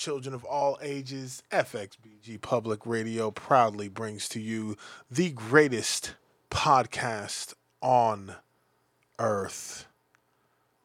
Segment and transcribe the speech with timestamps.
[0.00, 4.74] children of all ages, FXBG Public Radio proudly brings to you
[5.10, 6.14] the greatest
[6.50, 8.36] podcast on
[9.18, 9.84] earth.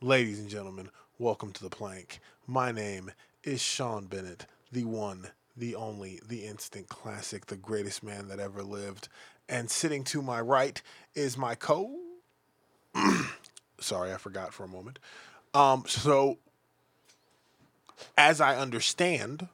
[0.01, 2.19] Ladies and gentlemen, welcome to the plank.
[2.45, 3.09] My name
[3.41, 8.63] is Sean Bennett, the one, the only, the instant classic, the greatest man that ever
[8.63, 9.07] lived.
[9.47, 10.81] And sitting to my right
[11.13, 11.89] is my co.
[13.79, 14.99] Sorry, I forgot for a moment.
[15.53, 16.37] Um, so
[18.17, 19.47] as I understand,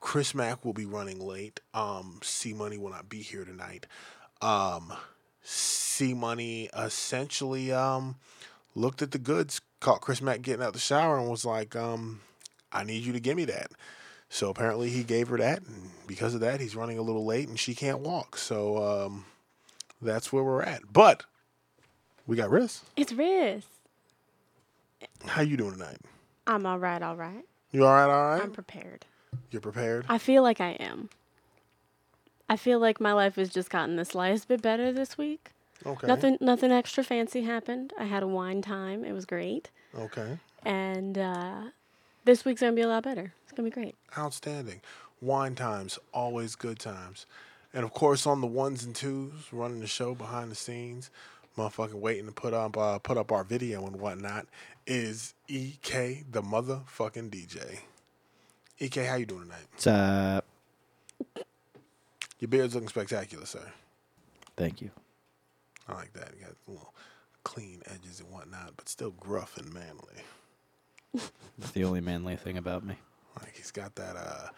[0.00, 1.60] Chris Mack will be running late.
[1.74, 3.86] Um, C Money will not be here tonight.
[4.40, 4.92] Um,
[5.42, 8.16] C Money essentially um,
[8.74, 12.20] looked at the goods, caught Chris Mack getting out the shower, and was like, um,
[12.72, 13.72] "I need you to give me that."
[14.30, 17.48] So apparently he gave her that, and because of that, he's running a little late,
[17.48, 18.36] and she can't walk.
[18.36, 19.24] So um,
[20.02, 20.92] that's where we're at.
[20.92, 21.24] But
[22.26, 22.82] we got Riz.
[22.96, 23.64] It's Riz.
[25.26, 25.98] How you doing tonight?
[26.48, 27.44] I'm all right, all right.
[27.70, 28.04] You all right?
[28.04, 28.42] All right.
[28.42, 29.04] I'm prepared.
[29.50, 30.06] You're prepared.
[30.08, 31.10] I feel like I am.
[32.48, 35.50] I feel like my life has just gotten the slightest bit better this week.
[35.84, 36.06] Okay.
[36.06, 37.92] Nothing nothing extra fancy happened.
[37.98, 39.04] I had a wine time.
[39.04, 39.70] It was great.
[39.96, 40.38] Okay.
[40.64, 41.60] And uh,
[42.24, 43.32] this week's going to be a lot better.
[43.44, 43.94] It's going to be great.
[44.16, 44.80] Outstanding.
[45.20, 47.26] Wine times, always good times.
[47.74, 51.10] And of course, on the ones and twos, running the show behind the scenes,
[51.58, 54.46] motherfucking waiting to put up uh, put up our video and whatnot,
[54.86, 57.80] is EK, the motherfucking DJ.
[58.78, 59.66] EK, how you doing tonight?
[59.72, 60.44] What's up?
[62.38, 63.72] Your beard's looking spectacular, sir.
[64.56, 64.90] Thank you.
[65.88, 66.30] I like that.
[66.38, 66.94] You got little
[67.42, 70.22] clean edges and whatnot, but still gruff and manly.
[71.58, 72.94] It's the only manly thing about me.
[73.40, 74.14] Like he's got that.
[74.16, 74.48] Uh,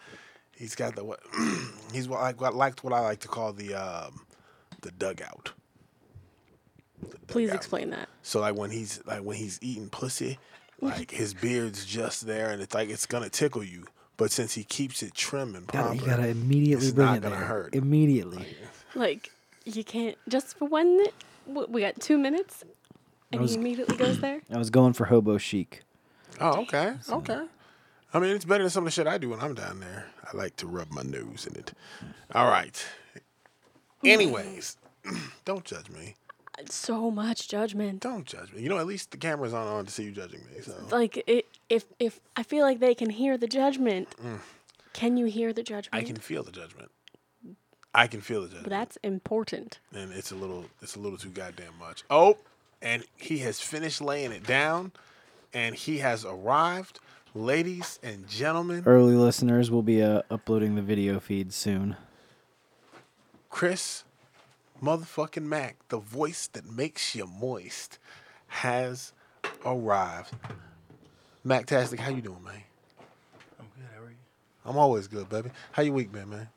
[0.55, 1.19] he's got the what?
[1.93, 4.25] he's what I what, liked what I like to call the um,
[4.81, 5.53] the dugout.
[7.09, 7.55] The Please dugout.
[7.61, 8.09] explain that.
[8.23, 10.37] So like when he's like when he's eating pussy,
[10.81, 13.85] like his beard's just there, and it's like it's gonna tickle you.
[14.17, 17.21] But since he keeps it trim and proper, you gotta immediately it's bring not it
[17.23, 17.45] gonna there.
[17.45, 17.73] hurt.
[17.75, 18.45] Immediately.
[18.93, 19.31] Like,
[19.65, 21.13] you can't, just for one, minute-
[21.69, 22.63] we got two minutes,
[23.31, 24.41] and was- he immediately goes there.
[24.51, 25.81] I was going for hobo chic.
[26.39, 27.45] Oh, okay, okay.
[28.13, 30.05] I mean, it's better than some of the shit I do when I'm down there.
[30.31, 31.71] I like to rub my nose in it.
[32.35, 32.85] All right.
[34.03, 34.09] Mm.
[34.09, 34.77] Anyways,
[35.45, 36.15] don't judge me.
[36.69, 38.01] So much judgment.
[38.01, 38.61] Don't judge me.
[38.61, 40.61] You know, at least the camera's on on to see you judging me.
[40.61, 44.09] So Like, it, if, if I feel like they can hear the judgment,
[44.93, 45.93] can you hear the judgment?
[45.93, 45.99] Mm.
[45.99, 46.91] I can feel the judgment.
[47.93, 48.63] I can feel the judgment.
[48.65, 49.79] But that's important.
[49.93, 52.03] and it's a little it's a little too goddamn much.
[52.09, 52.37] Oh,
[52.81, 54.91] and he has finished laying it down
[55.53, 56.99] and he has arrived.
[57.33, 61.95] Ladies and gentlemen, Early listeners will be uh, uploading the video feed soon.
[63.49, 64.03] Chris
[64.81, 67.99] motherfucking Mac, the voice that makes you moist,
[68.47, 69.13] has
[69.65, 70.33] arrived.
[71.43, 72.63] Mac-tastic, how you doing, man?
[73.59, 73.85] I'm good.
[73.95, 74.15] How are you?
[74.65, 75.49] I'm always good, baby.
[75.71, 76.49] How you week been, man?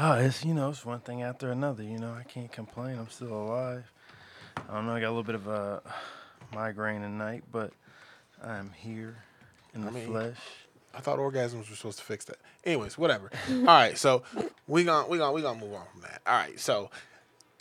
[0.00, 1.82] Oh, it's you know, it's one thing after another.
[1.82, 3.00] You know, I can't complain.
[3.00, 3.90] I'm still alive.
[4.56, 4.92] I don't know.
[4.94, 5.82] I got a little bit of a
[6.54, 7.72] migraine tonight, but
[8.40, 9.16] I'm here
[9.74, 10.36] in the I mean, flesh.
[10.94, 12.38] I thought orgasms were supposed to fix that.
[12.64, 13.30] Anyways, whatever.
[13.50, 14.22] All right, so
[14.66, 16.20] we gonna we gonna we gonna move on from that.
[16.26, 16.90] All right, so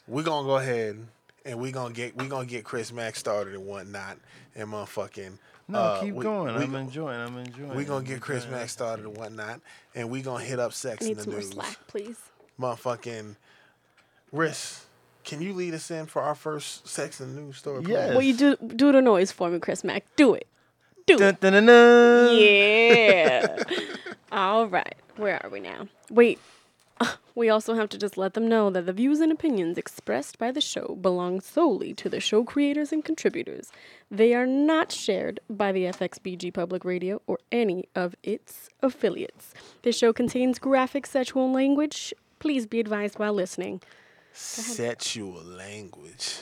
[0.07, 0.97] we gonna go ahead
[1.45, 4.17] and we gonna get we gonna get Chris Mack started and whatnot
[4.55, 5.37] and motherfucking.
[5.69, 6.55] No, uh, keep we- going.
[6.55, 7.19] We, I'm enjoying.
[7.19, 7.75] I'm enjoying.
[7.75, 9.59] we gonna I'm get Chris Mack started and whatnot,
[9.93, 11.51] and we gonna hit up sex I in the some more news.
[11.51, 12.17] slack, please.
[12.59, 13.35] Motherfucking,
[14.33, 14.83] Riss,
[15.23, 17.81] can you lead us in for our first sex in the news story?
[17.83, 17.91] please?
[17.91, 18.11] Yes.
[18.11, 20.03] Well, you do do the noise for me, Chris Mack.
[20.15, 20.47] Do it.
[21.07, 22.37] Do Dun, dun, dun, dun.
[22.37, 23.63] Yeah.
[24.31, 24.95] All right.
[25.15, 25.87] Where are we now?
[26.11, 26.37] Wait.
[27.33, 30.51] We also have to just let them know that the views and opinions expressed by
[30.51, 33.71] the show belong solely to the show creators and contributors.
[34.09, 39.53] They are not shared by the FXBG Public Radio or any of its affiliates.
[39.83, 42.13] This show contains graphic sexual language.
[42.39, 43.81] Please be advised while listening.
[44.33, 46.39] Sexual language.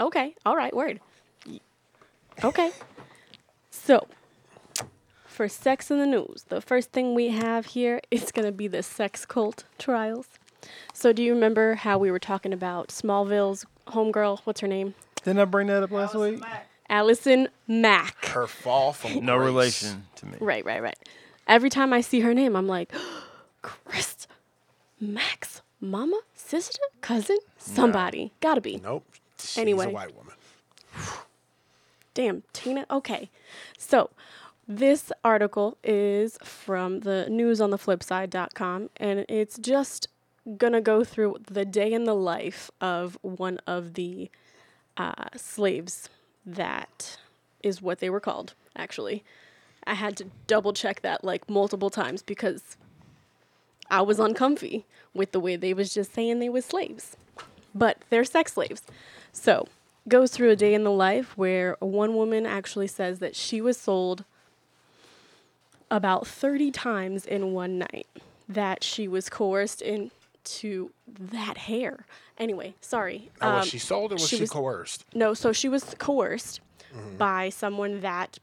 [0.00, 0.34] Okay.
[0.46, 0.74] All right.
[0.74, 1.00] Word.
[2.44, 2.70] Okay.
[3.86, 4.08] So,
[5.28, 8.66] for Sex in the News, the first thing we have here is going to be
[8.66, 10.26] the sex cult trials.
[10.92, 14.40] So, do you remember how we were talking about Smallville's homegirl?
[14.42, 14.94] What's her name?
[15.22, 16.42] Didn't I bring that up last week?
[16.88, 18.24] Allison Mack.
[18.26, 19.46] Her fall from No grace.
[19.46, 20.36] relation to me.
[20.40, 20.98] Right, right, right.
[21.46, 22.92] Every time I see her name, I'm like,
[23.62, 24.26] Chris
[25.00, 28.32] Mack's mama, sister, cousin, somebody.
[28.40, 28.80] Gotta be.
[28.82, 29.04] Nope.
[29.38, 29.86] She's Anyway.
[29.86, 30.34] a white woman.
[32.16, 32.86] Damn, Tina.
[32.90, 33.28] Okay.
[33.76, 34.08] So,
[34.66, 40.08] this article is from the newsontheflipside.com, and it's just
[40.56, 44.30] gonna go through the day in the life of one of the
[44.96, 46.08] uh, slaves
[46.46, 47.18] that
[47.62, 49.22] is what they were called, actually.
[49.86, 52.78] I had to double check that like multiple times because
[53.90, 57.18] I was uncomfy with the way they was just saying they was slaves.
[57.74, 58.84] But they're sex slaves.
[59.32, 59.68] So,
[60.08, 63.76] goes through a day in the life where one woman actually says that she was
[63.76, 64.24] sold
[65.90, 68.06] about 30 times in one night
[68.48, 72.06] that she was coerced into that hair.
[72.38, 73.30] Anyway, sorry.
[73.40, 75.04] Now, was Um, she sold or was she she, was- coerced?
[75.14, 76.60] no, so she was coerced
[76.94, 77.16] Mm-hmm.
[77.16, 78.38] by someone that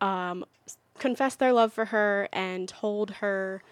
[0.00, 0.44] um,
[0.98, 3.62] confessed their love for her and told her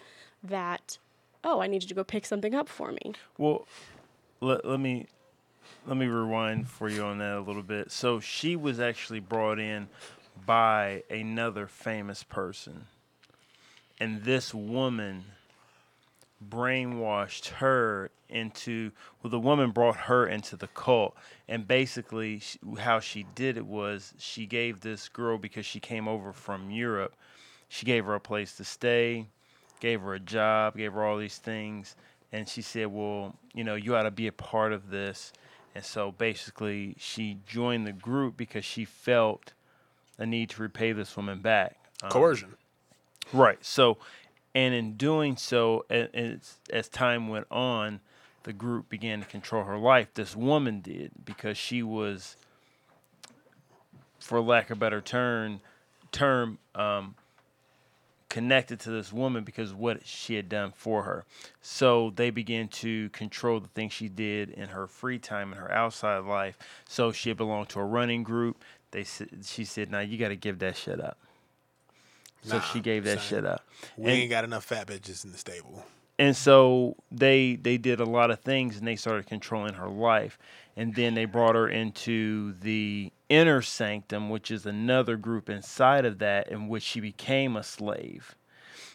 [0.44, 0.98] that,
[1.42, 3.14] oh, I need you to go pick something up for me.
[3.38, 3.66] Well,
[4.40, 5.06] let, let me
[5.86, 7.92] let me rewind for you on that a little bit.
[7.92, 9.88] So she was actually brought in
[10.44, 12.86] by another famous person,
[14.00, 15.24] and this woman
[16.46, 18.90] brainwashed her into
[19.22, 21.16] well the woman brought her into the cult.
[21.48, 26.08] And basically sh how she did it was she gave this girl because she came
[26.08, 27.14] over from Europe
[27.68, 29.28] she gave her a place to stay
[29.80, 31.94] gave her a job gave her all these things.
[32.32, 35.32] And she said well you know you ought to be a part of this
[35.76, 39.52] and so basically she joined the group because she felt
[40.18, 42.54] a need to repay this woman back Um, Coercion.
[43.30, 43.62] Right.
[43.62, 43.98] So,
[44.54, 48.00] and in doing so, as, as time went on,
[48.44, 50.14] the group began to control her life.
[50.14, 52.36] This woman did because she was,
[54.18, 55.60] for lack of a better term,
[56.10, 57.16] term um,
[58.36, 61.24] connected to this woman because what she had done for her.
[61.62, 65.72] So they began to control the things she did in her free time and her
[65.72, 66.58] outside life.
[66.86, 68.62] So she had belonged to a running group.
[68.90, 71.16] They said she said, "Now you got to give that shit up."
[72.42, 73.26] So Nah, she gave that son.
[73.26, 73.66] shit up.
[73.96, 75.86] We And- ain't got enough fat bitches in the stable.
[76.18, 80.38] And so they they did a lot of things and they started controlling her life.
[80.78, 86.18] And then they brought her into the inner sanctum which is another group inside of
[86.18, 88.34] that in which she became a slave.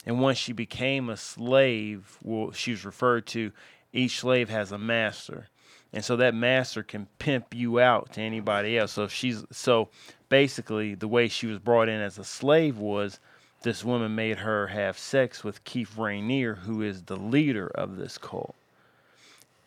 [0.06, 3.51] And once she became a slave well she was referred to
[3.94, 5.47] each slave has a master.
[5.94, 8.94] And so that master can pimp you out to anybody else.
[8.94, 9.89] So if she's so
[10.29, 13.19] basically the way she was brought in as a slave was
[13.63, 18.18] this woman made her have sex with Keith Raniere, who is the leader of this
[18.18, 18.56] cult.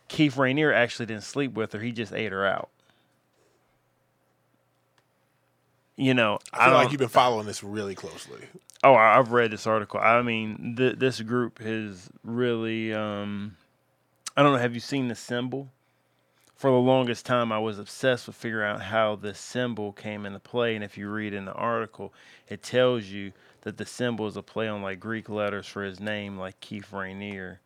[0.09, 2.69] Keith Raniere actually didn't sleep with her; he just ate her out.
[5.97, 8.41] You know, I feel don't- like you've been following this really closely.
[8.83, 10.01] Oh, I- I've read this article.
[10.01, 12.93] I mean, th- this group has really.
[12.93, 13.57] Um,
[14.37, 14.59] I don't know.
[14.59, 15.71] Have you seen the symbol?
[16.57, 20.39] For the longest time, I was obsessed with figuring out how this symbol came into
[20.39, 20.75] play.
[20.75, 22.13] And if you read in the article,
[22.49, 23.33] it tells you
[23.65, 26.89] that the symbol is a play on like Greek letters for his name, like Keith
[26.93, 27.59] Raniere,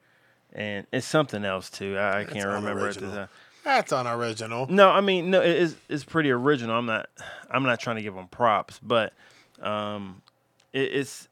[0.52, 1.96] and it's something else too.
[1.96, 3.28] I, I can't remember at the time.
[3.64, 4.66] That's unoriginal.
[4.70, 6.76] No, I mean no, it is it's pretty original.
[6.76, 7.08] I'm not
[7.50, 9.12] I'm not trying to give them props, but
[9.60, 10.22] um,
[10.72, 11.28] it, it's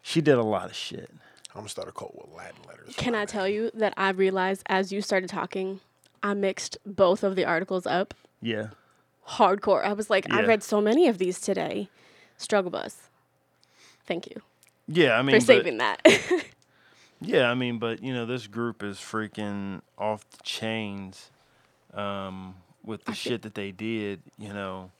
[0.00, 1.10] she did a lot of shit.
[1.54, 2.94] I'm gonna start a cult with Latin letters.
[2.96, 5.80] Can I tell you that I realized as you started talking,
[6.22, 8.68] I mixed both of the articles up Yeah,
[9.28, 9.84] hardcore.
[9.84, 11.88] I was like, I read so many of these today.
[12.38, 13.08] Struggle bus.
[14.06, 14.42] Thank you
[14.86, 15.18] yeah.
[15.18, 16.00] I mean, for but- saving that.
[17.20, 21.30] yeah, I mean, but you know, this group is freaking off the chains
[21.94, 22.54] um,
[22.84, 24.22] with the I shit that they did.
[24.38, 24.90] You know,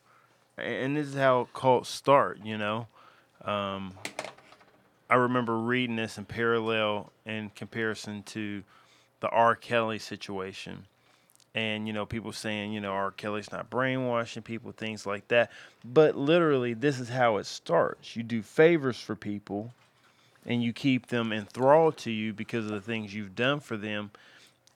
[0.56, 2.40] and this is how cults start.
[2.44, 2.86] You know,
[3.44, 3.94] um,
[5.10, 8.62] I remember reading this in parallel in comparison to
[9.20, 9.54] the R.
[9.54, 10.86] Kelly situation.
[11.54, 13.10] And, you know, people saying, you know, R.
[13.10, 15.50] Kelly's not brainwashing people, things like that.
[15.84, 18.16] But literally, this is how it starts.
[18.16, 19.72] You do favors for people
[20.46, 24.10] and you keep them enthralled to you because of the things you've done for them.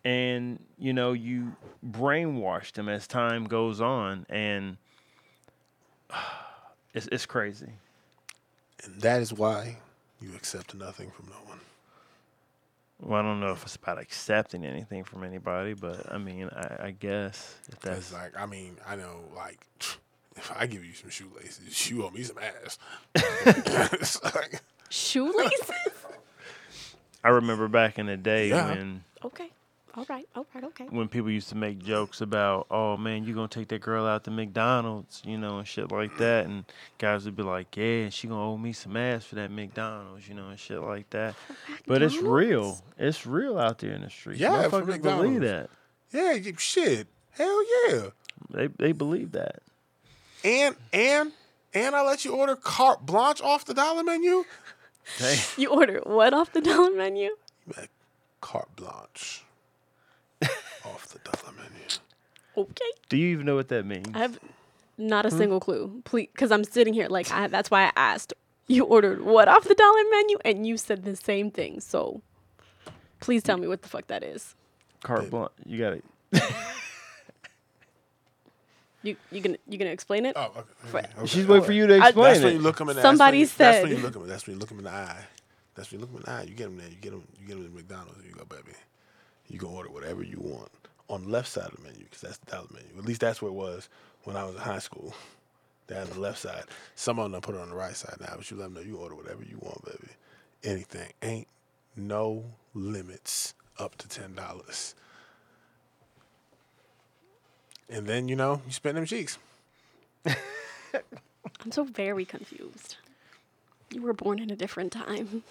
[0.05, 4.27] And, you know, you brainwash them as time goes on.
[4.29, 4.77] And
[6.95, 7.73] it's, it's crazy.
[8.85, 9.79] And that is why
[10.21, 11.61] you accept nothing from no one.
[13.03, 16.87] Well, I don't know if it's about accepting anything from anybody, but I mean, I,
[16.87, 19.59] I guess if That's that's like, I mean, I know, like,
[20.37, 22.79] if I give you some shoelaces, you owe me some ass.
[24.35, 25.71] Like, Shoelaces?
[27.25, 28.69] I remember back in the day Yeah.
[28.69, 29.51] when okay.
[29.97, 30.29] All right.
[30.35, 30.63] All right.
[30.65, 30.85] Okay.
[30.91, 34.25] when people used to make jokes about, oh man, you gonna take that girl out
[34.25, 36.65] to McDonald's, you know, and shit like that, and
[36.99, 40.35] guys would be like, yeah, she gonna owe me some ass for that McDonald's, you
[40.35, 41.35] know, and shit like that.
[41.87, 42.83] But it's real.
[42.99, 44.39] It's real out there in the streets.
[44.39, 45.41] Yeah, for Motherfuckers believe McDonald's.
[45.41, 45.71] that.
[46.13, 48.09] yeah, you, shit, hell yeah.
[48.51, 49.63] They they believe that.
[50.45, 51.33] And and
[51.73, 54.45] and I let you order carte blanche off the dollar menu.
[55.19, 57.31] They, You order what off the dollar menu?
[58.43, 59.46] Carte blanche
[61.29, 61.87] off the dollar menu.
[62.57, 62.91] Okay.
[63.09, 64.07] do you even know what that means?
[64.15, 64.39] I have
[64.99, 68.33] Not a single clue, please, because I'm sitting here like I, that's why I asked.
[68.69, 71.81] You ordered what off the dollar menu, and you said the same thing.
[71.81, 72.23] So,
[73.21, 74.55] please tell me what the fuck that is.
[75.03, 75.51] Carte blanche.
[75.65, 76.05] You got it.
[79.03, 80.33] You you gonna you gonna explain it?
[80.37, 80.61] Oh, okay.
[80.87, 81.27] For- okay.
[81.27, 82.63] She's waiting for you to I- explain That's when you it.
[82.63, 84.27] look him in the Somebody that's when you, That's when said- you look him.
[84.29, 85.25] That's when you look him in the eye.
[85.77, 86.43] That's when you look him in the eye.
[86.49, 86.89] You get him there.
[86.89, 87.23] You get him.
[87.41, 88.25] You get him at McDonald's.
[88.27, 88.73] You go, baby.
[89.49, 90.71] You can order whatever you want
[91.09, 92.89] on the left side of the menu because that's the dollar menu.
[92.99, 93.89] At least that's where it was
[94.25, 95.15] when I was in high school.
[95.87, 96.65] Down on the left side.
[96.97, 98.81] Some of them put it on the right side now, but you let them know
[98.81, 100.13] you order whatever you want, baby.
[100.65, 101.13] Anything.
[101.23, 101.47] Ain't
[101.95, 102.45] no
[102.75, 104.97] limits up to ten dollars.
[107.89, 109.39] And then you know you spend them cheeks.
[110.27, 112.97] I'm so very confused.
[113.93, 115.45] You were born in a different time.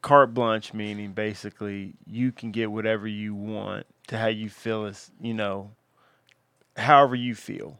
[0.00, 5.10] Carte blanche meaning basically you can get whatever you want to how you feel as
[5.20, 5.72] you know,
[6.76, 7.78] however you feel.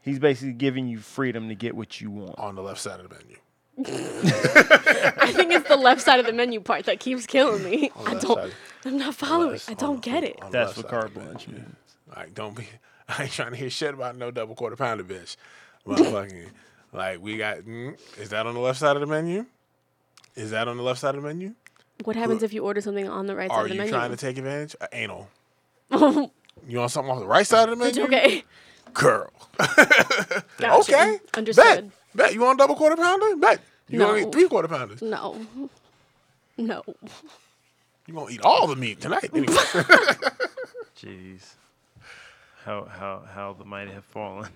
[0.00, 2.38] He's basically giving you freedom to get what you want.
[2.38, 3.36] on the left side of the menu.
[5.18, 7.90] I think it's the left side of the menu part that keeps killing me.
[7.96, 8.36] On the I left don't.
[8.36, 8.52] side.
[8.84, 9.50] I'm not following.
[9.52, 10.38] Left- I on don't the- get it.
[10.42, 11.62] on the That's left what side carte the blanche menu.
[11.62, 11.76] means.
[12.16, 12.68] Like, don't be.
[13.08, 15.36] I ain't trying to hear shit about no double quarter pounder, bitch.
[15.86, 16.48] Motherfucking.
[16.92, 17.58] like, we got.
[17.58, 19.46] Mm, is that on the left side of the menu?
[20.36, 21.54] Is that on the left side of the menu?
[22.04, 23.82] What happens if you order something on the right side Are of the menu?
[23.82, 24.08] Are you menu?
[24.08, 24.76] trying to take advantage?
[24.80, 25.28] Uh, anal.
[26.66, 28.08] you want something off the right side of the It's menu?
[28.16, 28.44] okay.
[28.92, 29.30] Girl.
[30.58, 30.92] Gotcha.
[30.92, 31.18] Okay.
[31.36, 31.64] Understood.
[31.64, 31.84] Bet.
[32.14, 32.34] Bet.
[32.34, 33.36] You want a double quarter pounder?
[33.36, 33.60] Bet.
[33.88, 34.08] You No.
[34.08, 35.02] gonna eat three quarter pounders?
[35.02, 35.40] No.
[36.58, 36.82] No.
[38.06, 39.30] You gonna eat all the meat tonight?
[39.32, 39.46] Anyway.
[41.00, 41.54] Jeez.
[42.64, 44.48] How how how the mighty have fallen.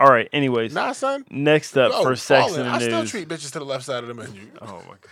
[0.00, 0.28] All right.
[0.32, 1.26] Anyways, nah, son.
[1.30, 4.02] next up Yo, for sex in the I still treat bitches to the left side
[4.02, 4.48] of the menu.
[4.62, 5.10] oh my god.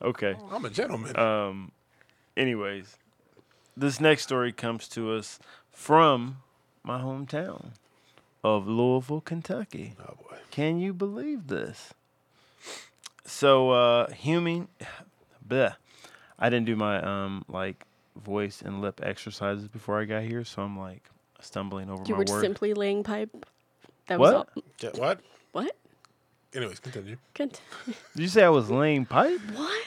[0.00, 0.36] Okay.
[0.52, 1.18] I'm a gentleman.
[1.18, 1.72] Um.
[2.36, 2.96] Anyways,
[3.76, 5.40] this next story comes to us
[5.72, 6.36] from
[6.84, 7.70] my hometown
[8.44, 9.94] of Louisville, Kentucky.
[10.00, 10.36] oh boy.
[10.52, 11.92] Can you believe this?
[13.24, 14.68] So, uh, human,
[15.48, 15.74] bleh.
[16.38, 17.84] I didn't do my um like
[18.14, 21.02] voice and lip exercises before I got here, so I'm like
[21.46, 22.40] stumbling over You my were word.
[22.42, 23.30] simply laying pipe.
[24.08, 24.48] That What?
[24.54, 24.92] was all.
[24.94, 25.20] Ja- What?
[25.52, 25.76] What?
[26.54, 27.16] Anyways, continue.
[27.34, 27.58] Good.
[27.86, 29.40] Did you say I was laying pipe?
[29.54, 29.86] What?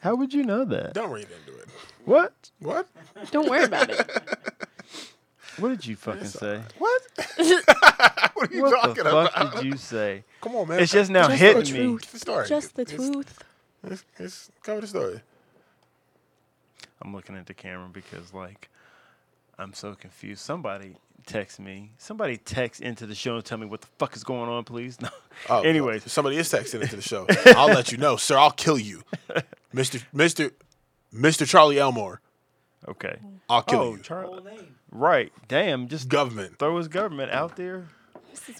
[0.00, 0.94] How would you know that?
[0.94, 1.68] Don't read into it.
[2.04, 2.32] What?
[2.58, 2.88] What?
[3.30, 4.10] Don't worry about it.
[5.58, 6.62] What did you fucking say?
[6.78, 7.02] What?
[7.36, 9.54] what are you What talking the fuck about?
[9.56, 10.24] did you say?
[10.40, 10.80] Come on, man.
[10.80, 11.80] It's just now Just the hitting me.
[11.80, 12.02] truth.
[12.04, 12.48] It's the story.
[12.48, 13.44] Just the It's- truth.
[13.84, 15.20] It's, it's, cover the story.
[17.02, 18.68] I'm looking at the camera because like
[19.60, 20.40] I'm so confused.
[20.42, 21.92] Somebody text me.
[21.98, 24.98] Somebody text into the show and tell me what the fuck is going on, please.
[25.02, 25.08] No.
[25.48, 27.26] Oh, Anyways, somebody is texting into the show.
[27.56, 28.36] I'll let you know, sir.
[28.36, 29.02] I'll kill you,
[29.72, 30.50] Mister Mister
[31.12, 32.20] Mister Charlie Elmore.
[32.88, 33.16] okay.
[33.48, 34.02] I'll kill Oh, you.
[34.02, 34.42] Charlie.
[34.90, 35.32] Right.
[35.48, 35.88] Damn.
[35.88, 36.58] Just Government.
[36.58, 37.86] throw his government out there.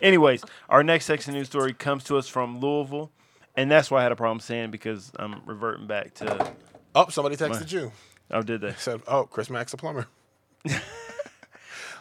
[0.02, 3.10] Anyways, our next section news story comes to us from Louisville,
[3.56, 6.52] and that's why I had a problem saying because I'm reverting back to.
[6.94, 7.92] Oh, somebody texted you.
[8.30, 8.72] Oh, did they?
[8.78, 10.06] Said, "Oh, Chris Mack's a plumber."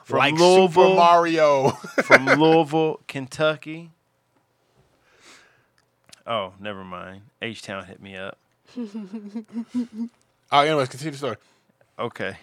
[0.09, 1.69] From like Louisville, Super Mario.
[2.03, 3.91] from Louisville, Kentucky.
[6.25, 7.21] Oh, never mind.
[7.43, 8.39] H Town hit me up.
[8.77, 8.89] oh,
[10.51, 11.35] anyways, continue the story.
[11.99, 12.37] Okay.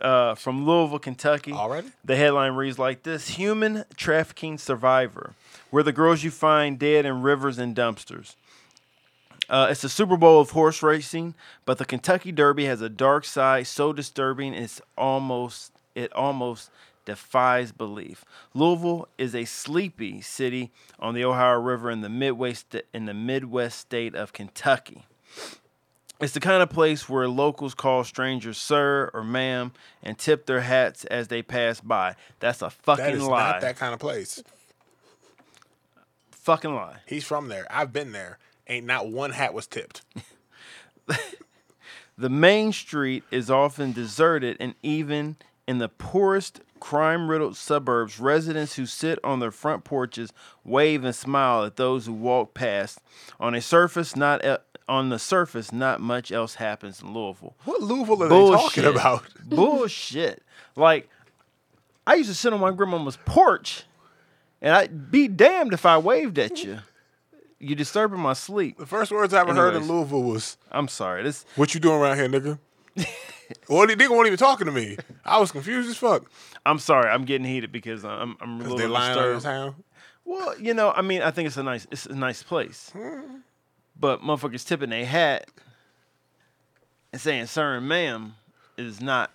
[0.00, 1.52] uh, from Louisville, Kentucky.
[1.52, 1.88] Already?
[2.02, 5.34] The headline reads like this Human trafficking survivor.
[5.70, 8.34] We're the girls you find dead in rivers and dumpsters.
[9.48, 11.34] Uh, it's the Super Bowl of horse racing,
[11.64, 16.70] but the Kentucky Derby has a dark side so disturbing it's almost it almost
[17.04, 18.24] defies belief.
[18.52, 23.14] Louisville is a sleepy city on the Ohio River in the midway st- in the
[23.14, 25.06] Midwest state of Kentucky.
[26.18, 29.72] It's the kind of place where locals call strangers sir or ma'am
[30.02, 32.16] and tip their hats as they pass by.
[32.40, 33.52] That's a fucking is lie.
[33.52, 34.42] not that kind of place.
[36.30, 36.98] fucking lie.
[37.06, 37.66] He's from there.
[37.70, 38.38] I've been there.
[38.68, 40.02] Ain't not one hat was tipped.
[42.18, 45.36] The main street is often deserted, and even
[45.68, 50.32] in the poorest, crime riddled suburbs, residents who sit on their front porches
[50.64, 53.00] wave and smile at those who walk past.
[53.38, 54.56] On a surface, not e-
[54.88, 57.54] on the surface, not much else happens in Louisville.
[57.66, 58.76] What Louisville are Bullshit.
[58.76, 59.24] they talking about?
[59.44, 60.42] Bullshit.
[60.74, 61.10] Like,
[62.06, 63.82] I used to sit on my grandmama's porch,
[64.62, 66.78] and I'd be damned if I waved at you.
[67.58, 68.78] You disturbing my sleep.
[68.78, 71.22] The first words I ever heard in Louisville was, I'm sorry.
[71.22, 72.58] This "What you doing around here, nigga?"
[73.68, 74.98] well, the nigga wasn't even talking to me.
[75.24, 76.30] I was confused as fuck.
[76.66, 77.10] I'm sorry.
[77.10, 79.42] I'm getting heated because I'm I'm a little they lying disturbed.
[79.44, 79.74] town.
[80.24, 83.36] Well, you know, I mean, I think it's a nice it's a nice place, mm-hmm.
[83.98, 85.48] but motherfuckers tipping their hat
[87.12, 88.34] and saying "sir" and "ma'am"
[88.76, 89.30] is not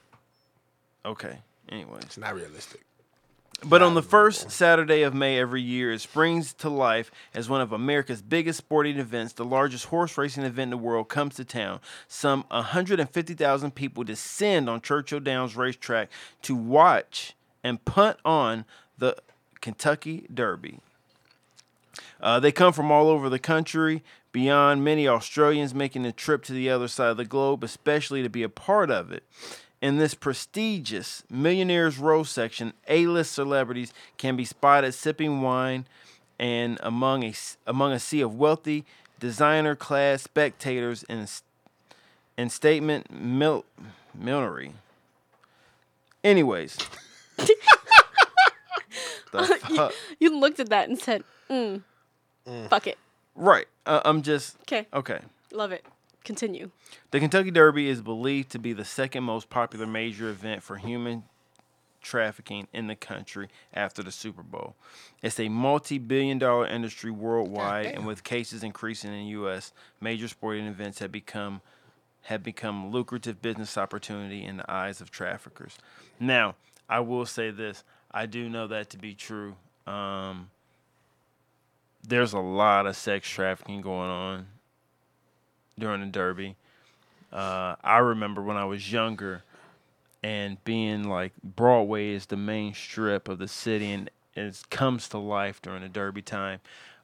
[1.06, 1.40] Okay.
[1.70, 2.82] Anyway, It's not realistic.
[3.63, 7.62] But on the first Saturday of May every year, it springs to life as one
[7.62, 9.34] of America's biggest sporting events.
[9.34, 11.80] The largest horse racing event in the world comes to town.
[12.08, 16.10] Some 150,000 people descend on Churchill Downs racetrack
[16.41, 18.65] to watch and punt on
[18.98, 19.15] the
[19.62, 20.80] Kentucky Derby.
[22.20, 26.53] Uh, they come from all over the country, beyond many Australians making the trip to
[26.53, 29.24] the other side of the globe, especially to be a part of it.
[29.82, 35.86] In this prestigious Millionaires Row section, A-list celebrities can be spotted sipping wine,
[36.38, 37.34] and among a
[37.66, 38.86] among a sea of wealthy,
[39.20, 41.26] designer-class spectators in
[42.38, 43.66] in statement mil-
[44.14, 44.74] millinery.
[46.24, 46.78] Anyways,
[47.38, 47.56] the
[49.76, 49.94] fuck?
[50.20, 51.82] You looked at that and said, mm,
[52.70, 53.00] fuck it.
[53.36, 53.66] right?
[53.88, 54.86] Uh, I'm just Okay.
[54.94, 55.22] okay.
[55.52, 55.84] Love it.
[56.24, 56.70] Continue.
[57.12, 61.24] The Kentucky Derby is believed to be the second most popular major event for human
[62.01, 64.75] trafficking in the country after the Super Bowl.
[65.22, 70.66] It's a multi-billion dollar industry worldwide and with cases increasing in the US, major sporting
[70.66, 71.62] events have become
[72.25, 75.80] have become lucrative business opportunity in the eyes of traffickers.
[76.20, 76.54] Now,
[76.88, 79.56] I will say this, I do know that to be true.
[79.88, 80.51] Um,
[82.08, 84.48] there's a lot of sex trafficking going on
[85.77, 86.55] during the Derby.
[87.31, 89.43] Uh, I remember when I was younger
[90.23, 95.17] and being like Broadway is the main strip of the city and it comes to
[95.17, 96.60] life during the Derby time.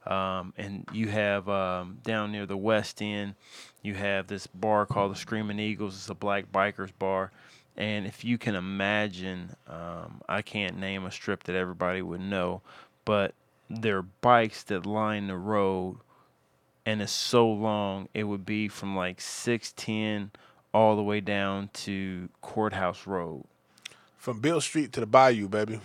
[0.06, 3.36] Um, and you have um, down near the West End,
[3.82, 5.96] you have this bar called the Screaming Eagles.
[5.96, 7.32] It's a black bikers bar.
[7.76, 12.62] And if you can imagine, um, I can't name a strip that everybody would know,
[13.06, 13.34] but
[13.70, 15.98] there are bikes that line the road
[16.88, 20.32] and it's so long it would be from like 610
[20.74, 23.44] all the way down to courthouse road.
[24.16, 25.82] From Bill Street to the Bayou, baby.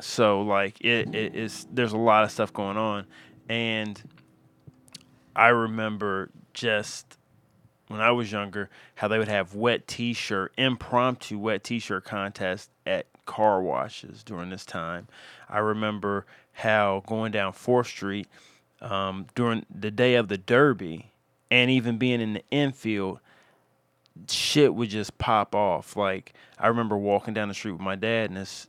[0.00, 3.06] so like it, it is there's a lot of stuff going on.
[3.48, 4.02] And
[5.36, 7.16] i remember just
[7.86, 13.06] when i was younger how they would have wet t-shirt impromptu wet t-shirt contests at
[13.24, 15.06] car washes during this time.
[15.48, 18.26] I remember how going down fourth street
[18.80, 21.10] um, during the day of the derby
[21.50, 23.20] and even being in the infield
[24.28, 25.96] shit would just pop off.
[25.96, 28.68] Like i remember walking down the street with my dad and this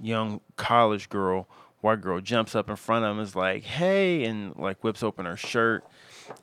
[0.00, 1.48] young college girl,
[1.80, 5.26] white girl, jumps up in front of him, is like, "Hey," and like whips open
[5.26, 5.84] her shirt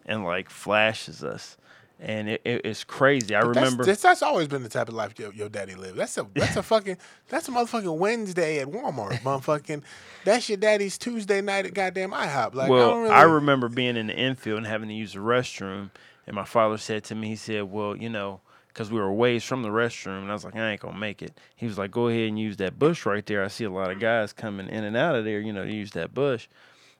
[0.06, 1.58] and like flashes us,
[2.04, 3.34] and it, it, it's crazy.
[3.34, 3.84] I But remember.
[3.86, 5.98] that's, that's, always been the type of life your, your daddy lived.
[5.98, 6.98] That's a that's a fucking
[7.30, 9.84] that's a motherfucking Wednesday at Walmart, motherfucking.
[10.26, 12.54] That's your daddy's Tuesday night at goddamn IHOP.
[12.54, 13.16] Like I well, don't really.
[13.16, 15.90] I remember being in the infield and having to use the restroom,
[16.28, 19.14] and my father said to me, he said, "Well, you know." Because we were a
[19.14, 21.40] ways from the restroom, and I was like, I ain't gonna make it.
[21.56, 23.44] He was like, Go ahead and use that bush right there.
[23.44, 25.72] I see a lot of guys coming in and out of there, you know, to
[25.72, 26.48] use that bush.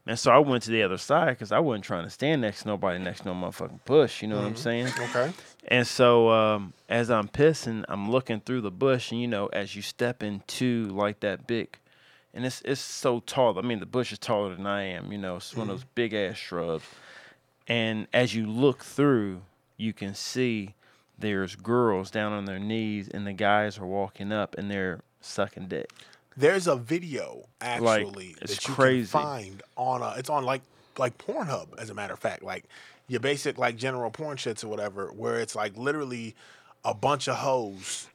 [0.06, 2.64] And so I went to the other side because I wasn't trying to stand next
[2.64, 4.22] to nobody next to no motherfucking bush.
[4.22, 4.88] You know what I'm saying?
[5.00, 5.32] okay.
[5.70, 9.76] And so um, as I'm pissing, I'm looking through the bush, and you know, as
[9.76, 11.78] you step into like that big,
[12.34, 13.58] and it's it's so tall.
[13.58, 15.12] I mean, the bush is taller than I am.
[15.12, 16.84] You know, it's one of those big ass shrubs.
[17.66, 19.42] And as you look through,
[19.78, 20.76] you can see
[21.18, 25.68] there's girls down on their knees, and the guys are walking up, and they're sucking
[25.70, 25.90] dick.
[26.38, 29.12] There's a video actually it's that you crazy.
[29.12, 30.16] can find on a.
[30.18, 30.62] It's on like
[30.98, 32.44] like Pornhub, as a matter of fact.
[32.44, 32.66] Like
[33.08, 36.36] your basic like general porn shits or whatever, where it's like literally
[36.86, 38.08] a bunch of hoes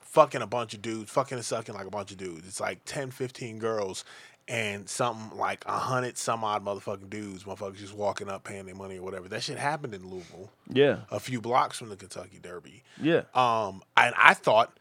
[0.00, 2.46] fucking a bunch of dudes, fucking and sucking like a bunch of dudes.
[2.48, 4.04] It's like 10, 15 girls
[4.48, 8.74] and something like a hundred some odd motherfucking dudes, motherfuckers just walking up paying their
[8.74, 9.28] money or whatever.
[9.28, 12.82] That shit happened in Louisville, Yeah, a few blocks from the Kentucky Derby.
[13.00, 13.22] yeah.
[13.34, 14.72] Um, and I thought,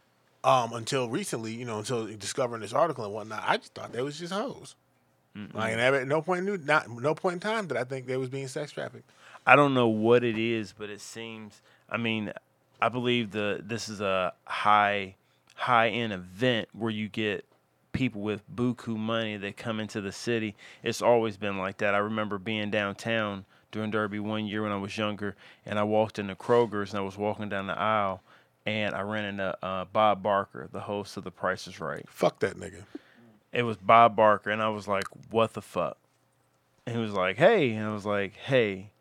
[0.43, 4.02] um, until recently, you know, until discovering this article and whatnot, I just thought they
[4.02, 4.76] was just hoes.
[5.54, 8.17] Like, and at no point, in, not no point in time did I think they
[8.17, 9.10] was being sex trafficked.
[9.45, 11.62] I don't know what it is, but it seems.
[11.89, 12.34] I mean,
[12.82, 15.15] I believe the this is a high
[15.56, 17.45] high end event where you get
[17.91, 20.56] people with buku money that come into the city.
[20.84, 21.95] It's always been like that.
[21.95, 26.19] I remember being downtown during Derby one year when I was younger, and I walked
[26.19, 28.21] into Kroger's and I was walking down the aisle,
[28.67, 32.06] and I ran into uh, Bob Barker, the host of The Price Is Right.
[32.10, 32.84] Fuck that nigga.
[33.53, 35.97] It was Bob Barker, and I was like, "What the fuck?"
[36.86, 38.91] And he was like, "Hey," and I was like, "Hey,"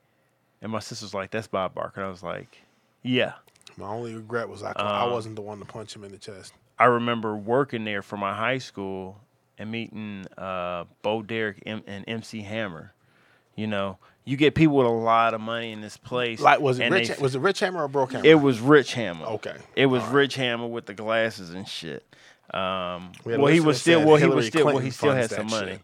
[0.63, 2.63] and my sister's like, "That's Bob Barker," and I was like,
[3.03, 3.35] "Yeah."
[3.77, 6.19] My only regret was I, I Um, wasn't the one to punch him in the
[6.19, 6.55] chest.
[6.79, 9.21] I remember working there for my high school
[9.59, 12.93] and meeting uh, Bo Derek and MC Hammer.
[13.57, 16.41] You know, you get people with a lot of money in this place.
[16.41, 17.09] Like was it Rich?
[17.09, 18.27] they- Was it Rich Hammer or Broke Hammer?
[18.27, 19.25] it was Rich Hammer.
[19.27, 19.57] Okay.
[19.75, 22.05] It was Rich Hammer with the glasses and shit.
[22.53, 25.47] Um, We well, he was still well, he was still well, he still had some
[25.47, 25.73] money.
[25.73, 25.81] shit.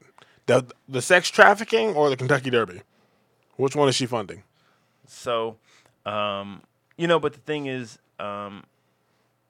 [0.46, 2.82] The the sex trafficking or the Kentucky Derby?
[3.56, 4.42] Which one is she funding?
[5.06, 5.56] So,
[6.04, 6.62] um,
[6.96, 8.64] you know, but the thing is, um,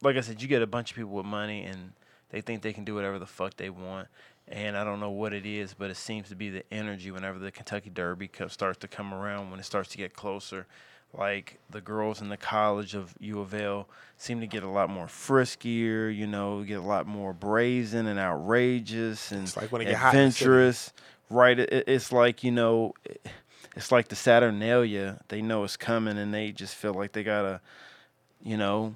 [0.03, 1.93] like I said, you get a bunch of people with money and
[2.31, 4.09] they think they can do whatever the fuck they want.
[4.49, 7.39] And I don't know what it is, but it seems to be the energy whenever
[7.39, 10.67] the Kentucky Derby starts to come around, when it starts to get closer.
[11.17, 14.89] Like the girls in the college of U of L seem to get a lot
[14.91, 19.83] more friskier, you know, get a lot more brazen and outrageous and It's like when
[19.83, 20.45] it get hot in the city.
[20.47, 20.93] adventurous.
[21.31, 21.59] Right?
[21.59, 23.27] It, it- it's like, you know, it-
[23.77, 25.21] it's like the Saturnalia.
[25.29, 27.61] They know it's coming and they just feel like they gotta,
[28.43, 28.95] you know,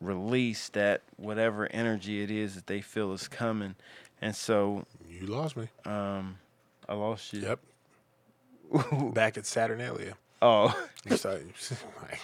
[0.00, 3.74] release that whatever energy it is that they feel is coming.
[4.20, 5.68] And so, You lost me.
[5.84, 6.38] um,
[6.88, 7.40] I lost you.
[7.42, 7.60] Yep.
[9.14, 10.14] Back at Saturnalia.
[10.42, 10.74] Oh,
[11.08, 11.52] You started-
[12.02, 12.20] like,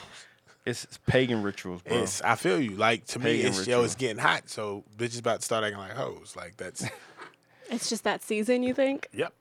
[0.65, 2.03] it's, it's pagan rituals, bro.
[2.03, 2.77] It's, I feel you.
[2.77, 5.79] Like to me, Pagan it's yo, it's getting hot, so bitches about to start acting
[5.79, 6.35] like hoes.
[6.37, 6.85] Like that's
[7.71, 9.09] It's just that season, you think?
[9.13, 9.33] yep,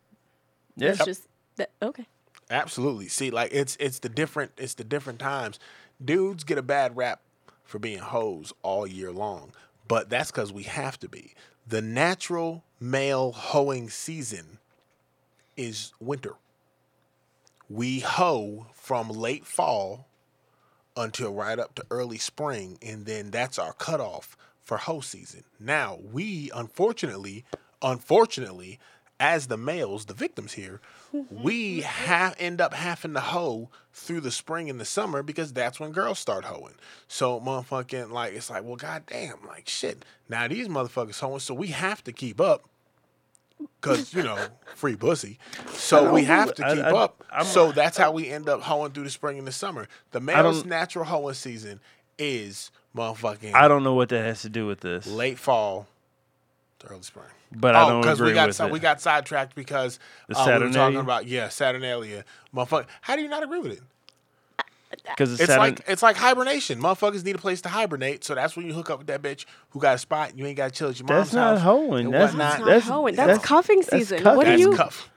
[0.76, 0.90] yeah.
[0.90, 1.70] It's just that.
[1.82, 2.06] Okay.
[2.50, 3.08] absolutely.
[3.08, 5.60] See, like it's it's the different it's the different times.
[6.04, 7.22] Dudes get a bad rap
[7.64, 9.52] for being hoes all year long,
[9.88, 11.34] but that's because we have to be.
[11.68, 14.60] The natural male hoeing season
[15.58, 16.34] is winter.
[17.68, 20.06] We hoe from late fall
[20.96, 25.44] until right up to early spring, and then that's our cutoff for hoe season.
[25.60, 27.46] Now, we unfortunately,
[27.82, 28.80] unfortunately,
[29.20, 30.82] as the males, the victims here,
[31.32, 35.80] we have end up having to hoe through the spring and the summer because that's
[35.80, 36.76] when girls start hoeing.
[37.08, 40.04] So motherfucking like it's like, well, goddamn, like shit.
[40.28, 42.66] Now these motherfuckers hoeing, so we have to keep up.
[43.80, 44.38] Cause you know,
[44.76, 45.40] free pussy.
[45.72, 47.24] So we have to keep I- up.
[47.32, 49.88] I'm- so that's how we end up hoeing through the spring and the summer.
[50.12, 51.80] The male's natural hoeing season
[52.18, 55.88] is motherfucking I don't know what that has to do with this, late fall
[56.90, 57.26] early spring.
[57.56, 58.72] but I don't because agree we got with si- it.
[58.72, 61.00] we got sidetracked because The uh, we were talking Saturnalia?
[61.00, 62.86] about yeah Saturnalia, motherfucker.
[63.02, 63.82] How do you not agree with it?
[65.08, 66.80] because it's, It's Saturn- like it's like hibernation.
[66.82, 69.46] Motherfuckers need a place to hibernate, so that's when you hook up with that bitch
[69.72, 70.30] who got a spot.
[70.30, 71.62] and You ain't got to chill at your mom's that's not house.
[71.64, 72.06] hoeing.
[72.06, 72.60] and That's whatnot.
[72.60, 73.16] Not That's- hoeing.
[73.16, 74.24] That's, that's- cuffing that's season.
[74.24, 74.74] What are That's you?
[74.74, 75.10] cuff.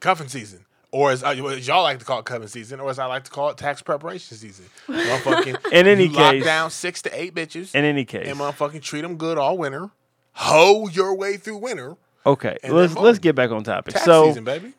[0.00, 0.65] Cuffing season.
[0.96, 3.24] Or as, uh, as y'all like to call it cuffing season, or as I like
[3.24, 4.64] to call it tax preparation season.
[4.88, 8.26] Motherfucking, In any you lock case- down six to eight bitches in any case.
[8.28, 9.90] and motherfucking treat them good all winter.
[10.32, 11.96] Hoe your way through winter.
[12.24, 13.92] Okay, let's then let's get back on topic.
[13.94, 14.72] Tax so, season, baby.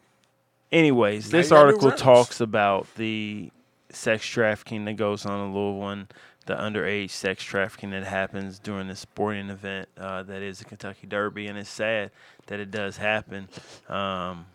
[0.71, 3.51] anyways, Now this you gotta do article talks about the
[3.91, 6.13] sex trafficking that goes on in Louisville and
[6.45, 11.05] the underage sex trafficking that happens during the sporting event uh, that is the Kentucky
[11.07, 12.11] Derby, and it's sad
[12.47, 13.47] that it does happen.
[13.89, 14.45] Um,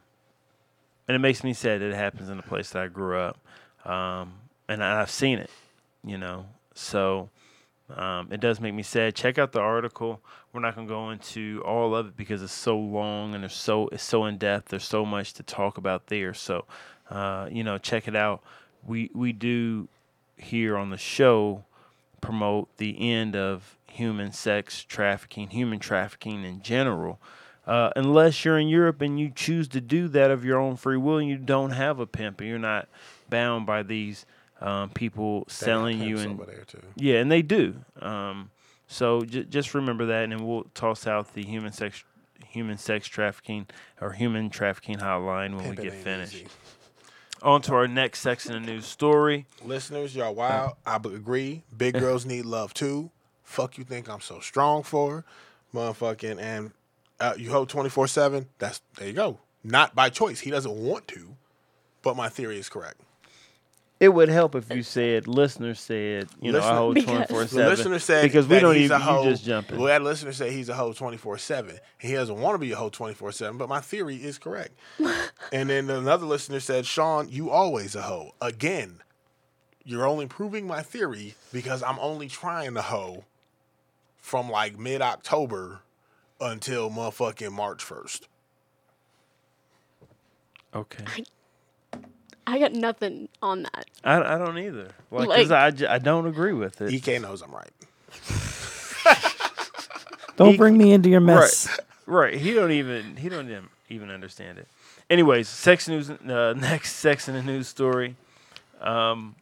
[1.08, 3.38] and it makes me sad that it happens in the place that I grew up,
[3.84, 4.34] um,
[4.68, 5.50] and I- I've seen it,
[6.04, 6.46] you know.
[6.74, 7.28] So
[7.96, 9.14] um, it does make me sad.
[9.14, 10.20] Check out the article.
[10.52, 13.88] We're not gonna go into all of it because it's so long and there's so
[13.88, 14.68] it's so in depth.
[14.68, 16.34] There's so much to talk about there.
[16.34, 16.64] So
[17.10, 18.42] uh, you know, check it out.
[18.86, 19.88] We we do
[20.36, 21.64] here on the show
[22.20, 27.18] promote the end of human sex trafficking, human trafficking in general.
[27.66, 30.96] Uh, unless you're in Europe and you choose to do that of your own free
[30.96, 32.88] will and you don't have a pimp and you're not
[33.30, 34.26] bound by these
[34.60, 36.82] um, people They selling you and over there too.
[36.96, 37.76] yeah, and they do.
[38.00, 38.50] Um,
[38.88, 42.02] so j- just remember that, and then we'll toss out the human sex,
[42.48, 43.66] human sex trafficking
[44.00, 46.34] or human trafficking hotline when we get finished.
[46.34, 46.46] easy.
[47.42, 49.46] On to our next section of news story.
[49.64, 50.74] Listeners, y'all wild.
[50.86, 51.62] I agree.
[51.76, 53.10] Big girls need love too.
[53.44, 55.24] Fuck you think I'm so strong for,
[55.74, 56.40] motherfucking.
[56.40, 56.70] And
[57.22, 58.48] uh, you hold twenty four seven.
[58.58, 59.38] That's there you go.
[59.64, 60.40] Not by choice.
[60.40, 61.36] He doesn't want to,
[62.02, 63.00] but my theory is correct.
[64.00, 67.26] It would help if you said, listeners said, you know, I Listener- hold Because- twenty
[67.26, 67.68] four The seven.
[67.68, 69.22] listener said because we that don't he's even a hoe.
[69.22, 69.78] you just jumping.
[69.78, 71.78] Well, that listener said he's a hoe twenty four seven.
[72.00, 74.72] He doesn't want to be a hoe twenty four seven, but my theory is correct.
[75.52, 78.98] and then another listener said, "Sean, you always a hoe." Again,
[79.84, 83.22] you're only proving my theory because I'm only trying to hoe
[84.18, 85.82] from like mid October
[86.42, 88.28] until motherfucking March first.
[90.74, 91.04] Okay,
[92.46, 93.86] I got nothing on that.
[94.02, 94.88] I, I don't either.
[95.10, 96.92] Like, Like- 'cause I, j- I don't agree with it.
[96.92, 97.70] EK knows I'm right.
[100.36, 101.68] Don't He- bring me into your mess.
[102.06, 102.34] Right.
[102.34, 104.66] He don't even he don't even, even understand it.
[105.10, 106.08] Anyways, sex news.
[106.10, 108.16] Uh, next sex in the news story.
[108.80, 109.34] Um,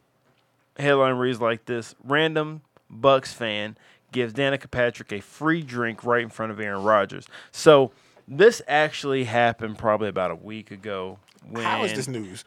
[0.77, 3.77] headline reads like this: Random Bucks fan
[4.11, 7.27] gives Danica Patrick a free drink right in front of Aaron Rodgers.
[7.51, 7.91] So
[8.27, 11.19] This actually happened probably about a week ago.
[11.49, 12.45] When How is this news?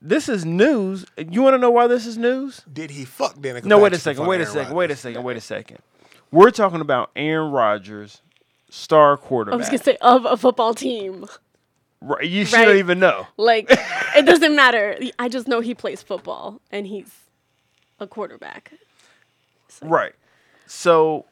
[0.00, 1.04] This is news.
[1.16, 2.62] You want to know why this is news?
[2.72, 3.42] Did he fuck Danica?
[3.42, 3.64] Patrick?
[3.66, 4.26] No, wait a second.
[4.26, 4.74] Wait a of Aaron second.
[4.76, 5.22] Wait a second.
[5.22, 5.78] Wait a second.
[6.30, 8.22] We're talking about Aaron Rodgers,
[8.70, 9.54] star quarterback.
[9.54, 11.26] I was gonna say of a football team.
[12.00, 13.26] Right, you shouldn't even know.
[13.36, 13.66] Like
[14.16, 14.98] it doesn't matter.
[15.18, 17.12] I just know he plays football and he's
[18.00, 18.72] a quarterback.
[19.82, 20.14] Right.
[20.74, 21.26] So,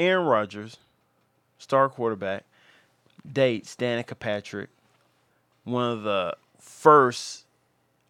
[0.00, 0.76] Aaron Rodgers,
[1.58, 2.42] star quarterback,
[3.32, 4.68] dates Danica Patrick,
[5.62, 7.44] one of the first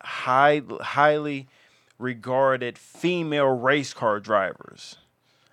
[0.01, 1.49] high, highly
[1.99, 4.97] regarded female race car drivers.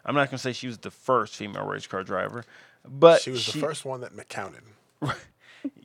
[0.05, 2.45] I'm not going to say she was the first female race car driver,
[2.87, 4.63] but She was the first one that counted.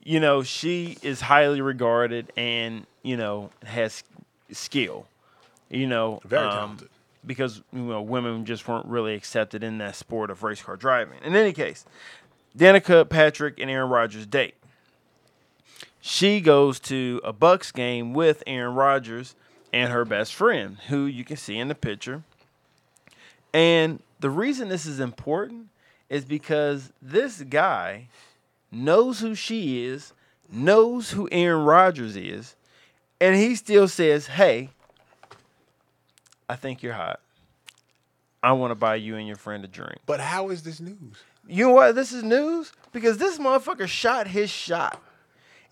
[0.03, 4.05] you know, she is highly regarded and, you know, has
[4.53, 5.05] skill.
[5.69, 6.89] You know, Very um, talented.
[7.25, 11.17] Because you know women just weren't really accepted in that sport of race car driving.
[11.23, 11.85] In any case,
[12.57, 14.55] Danica Patrick and Aaron Rodgers date.
[16.01, 19.35] She goes to a Bucks game with Aaron Rodgers
[19.73, 22.23] and her best friend, who you can see in the picture.
[23.53, 25.67] And the reason this is important
[26.09, 28.07] is because this guy
[28.71, 30.13] knows who she is,
[30.51, 32.55] knows who Aaron Rodgers is,
[33.19, 34.69] and he still says, "Hey,
[36.49, 37.19] I think you're hot.
[38.43, 41.17] I want to buy you and your friend a drink." But how is this news?
[41.47, 41.95] You know what?
[41.95, 45.01] This is news because this motherfucker shot his shot.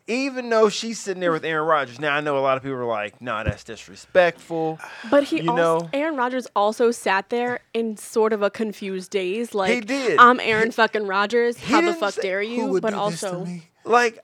[0.05, 1.97] Even though she's sitting there with Aaron Rodgers.
[1.97, 4.77] Now I know a lot of people are like, "Nah, that's disrespectful."
[5.09, 9.11] But he You also, know- Aaron Rodgers also sat there in sort of a confused
[9.11, 10.19] daze, like he did.
[10.19, 11.57] I'm Aaron fucking Rodgers.
[11.57, 12.65] How the fuck say- dare Who you?
[12.67, 13.69] would But do this to also, me?
[13.85, 14.19] Like,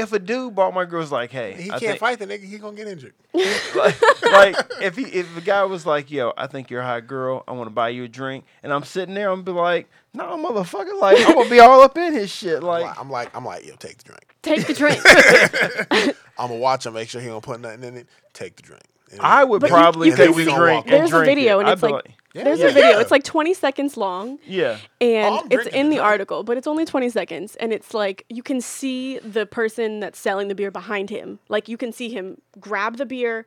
[0.00, 2.44] if a dude bought my girl's like, "Hey, He I can't think- fight the nigga.
[2.44, 3.14] He gonna get injured.
[3.34, 7.06] like, like if he if the guy was like, "Yo, I think you're a hot
[7.06, 7.44] girl.
[7.46, 10.24] I want to buy you a drink," and I'm sitting there, I'm be like, "No,
[10.36, 13.66] motherfucker, like I'm gonna be all up in his shit." Like, I'm like, I'm like,
[13.66, 14.34] yo, take the drink.
[14.42, 15.00] take the drink.
[16.38, 18.06] I'm gonna watch him, make sure he don't put nothing in it.
[18.32, 18.82] Take the drink.
[19.12, 20.86] And I would But you- probably you take can the see- drink.
[20.86, 21.60] and There's a drink video, it.
[21.62, 22.90] and I'd it's be like- Yeah, There's yeah, a video.
[22.90, 23.00] yeah.
[23.00, 24.38] It's like 20 seconds long.
[24.46, 24.78] yeah.
[25.00, 26.00] and oh, I'm it's in the the drink.
[26.02, 27.56] article, but it's only 20 seconds.
[27.56, 31.40] And it's like you can see the person that's selling the beer behind him.
[31.48, 33.46] Like you can see him grab the beer,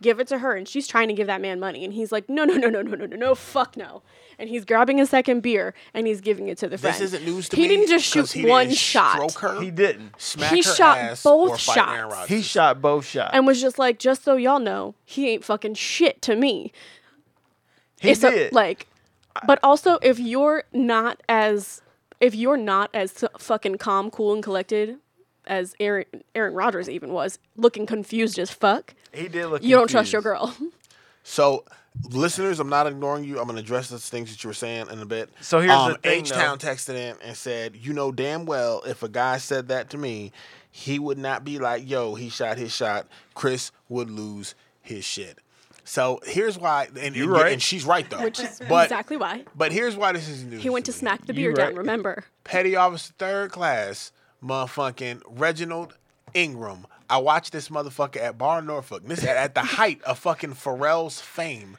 [0.00, 1.84] give it to her, and she's trying to give that man money.
[1.84, 4.02] And he's like, no, no, no, no, no, no, no, no, fuck no.
[4.38, 6.94] And he's grabbing a second beer and he's giving it to the friend.
[6.94, 7.68] This isn't news to he me.
[7.68, 10.18] didn't just 'cause shoot he one didn't shot her, He didn't.
[10.18, 12.12] smack He her shot ass, both or fight Aaron shots.
[12.14, 12.28] Rodgers.
[12.36, 13.30] He shot both shots.
[13.34, 16.72] and was just like, just so y'all know, he ain't fucking shit to me.
[18.02, 18.86] He it's a- like
[19.46, 21.80] but also if you're not as
[22.20, 24.96] if you're not as fucking calm cool and collected
[25.46, 29.62] as aaron aaron rodgers even was looking confused as fuck he did look.
[29.62, 30.54] you don't trust your girl
[31.24, 31.64] So,
[32.10, 33.38] listeners, I'm not ignoring you.
[33.38, 35.30] I'm going to address those things that you were saying in a bit.
[35.40, 38.82] So here's um, the thing, H Town texted in and said, "You know damn well
[38.86, 40.32] if a guy said that to me,
[40.70, 43.06] he would not be like, yo, he shot his shot.
[43.34, 45.38] Chris would lose his shit."
[45.84, 47.52] So here's why, and, You're and, right.
[47.54, 48.22] and she's right though.
[48.22, 50.62] which is but, exactly why But here's why this is news.
[50.62, 50.96] he went to me.
[50.98, 51.76] smack the You beer down right.
[51.76, 55.96] remember Petty Officer Third Class, motherfucking Reginald
[56.34, 56.86] Ingram.
[57.10, 59.02] I watched this motherfucker at Bar Norfolk.
[59.04, 61.76] This at, at the height of fucking Pharrell's fame.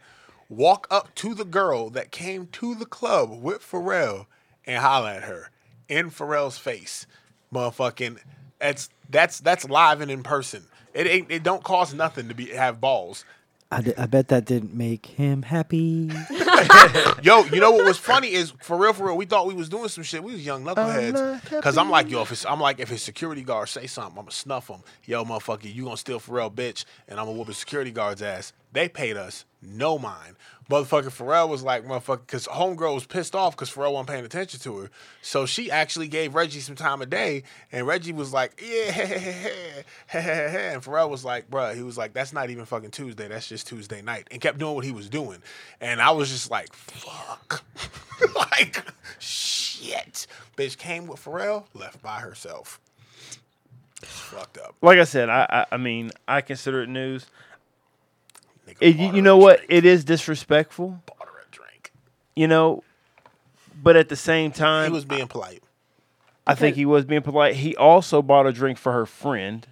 [0.49, 4.27] Walk up to the girl that came to the club with Pharrell
[4.65, 5.49] and holler at her
[5.89, 7.07] in Pharrell's face.
[7.53, 8.17] Motherfucking
[8.59, 10.65] that's that's that's live and in person.
[10.93, 13.25] It ain't it don't cost nothing to be have balls.
[13.73, 16.11] I, d- I bet that didn't make him happy.
[17.23, 19.17] Yo, you know what was funny is for real, for real.
[19.17, 20.23] We thought we was doing some shit.
[20.23, 21.61] We was young knuckleheads.
[21.61, 24.25] Cause I'm like, yo, if it's, I'm like, if his security guard say something, I'm
[24.25, 24.81] gonna snuff him.
[25.05, 28.53] Yo, motherfucker, you gonna steal Pharrell, bitch, and I'm gonna whoop a security guard's ass.
[28.71, 30.35] They paid us no mind.
[30.69, 34.59] Motherfucker Pharrell was like, motherfucker, because homegirl was pissed off because Pharrell wasn't paying attention
[34.61, 34.91] to her.
[35.21, 40.81] So she actually gave Reggie some time of day, and Reggie was like, yeah, and
[40.81, 44.01] Pharrell was like, bruh, he was like, that's not even fucking Tuesday, that's just Tuesday
[44.01, 45.39] night, and kept doing what he was doing.
[45.81, 47.63] And I was just like, fuck.
[48.35, 48.83] like,
[49.19, 50.27] shit.
[50.55, 52.79] Bitch came with Pharrell, left by herself.
[54.05, 54.75] Fucked up.
[54.81, 57.25] Like I said, I, I I mean I consider it news.
[58.67, 59.57] Nigga It, you, you know what?
[59.57, 59.71] drink.
[59.71, 61.01] It is disrespectful.
[61.05, 61.91] Bought her a drink.
[62.35, 62.83] You know,
[63.81, 65.63] but at the same time, He was being polite.
[66.45, 67.55] I think he was being polite.
[67.55, 69.65] He also bought a drink for her friend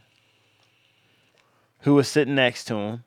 [1.81, 3.03] who was sitting next to him.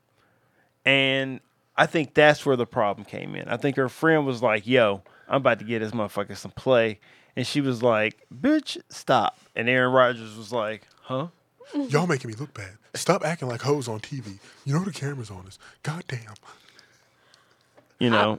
[0.84, 1.40] And
[1.76, 3.48] I think that's where the problem came in.
[3.48, 7.00] I think her friend was like, yo, I'm about to get this motherfucker some play.
[7.36, 9.38] And she was like, bitch, stop.
[9.56, 11.28] And Aaron Rodgers was like, huh?
[11.88, 12.76] Y'all making me look bad.
[12.94, 14.38] Stop acting like hoes on TV.
[14.64, 15.58] You know the camera's on us.
[15.82, 16.34] God damn.
[17.98, 18.38] You know.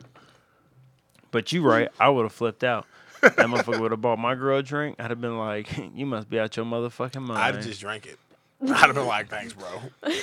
[1.32, 1.89] But you right.
[2.00, 2.86] I would have flipped out.
[3.22, 6.30] that motherfucker would have bought my girl a drink, I'd have been like, "You must
[6.30, 8.20] be out your motherfucking mind." I'd have just drank it.
[8.62, 9.68] I'd have been like, "Thanks, bro.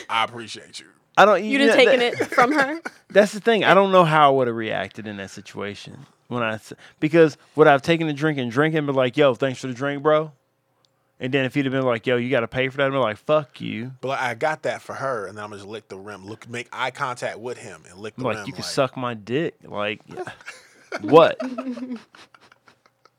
[0.09, 1.45] I appreciate you." I don't.
[1.45, 2.81] You'd have know, taken that- it from her.
[3.11, 3.65] That's the thing.
[3.65, 7.37] I don't know how I would have reacted in that situation when I s- because
[7.57, 9.75] would I have taken a drink and drank and been like, "Yo, thanks for the
[9.75, 10.33] drink, bro,"
[11.23, 12.91] and then if he'd have been like, "Yo, you got to pay for that," I'd
[12.91, 15.65] be like, "Fuck you." But like, I got that for her, and then I'm just
[15.65, 18.47] lick the rim, look, make eye contact with him, and lick the I'm like, rim.
[18.49, 19.55] you can suck my dick.
[19.65, 20.03] Like,
[21.01, 21.41] what?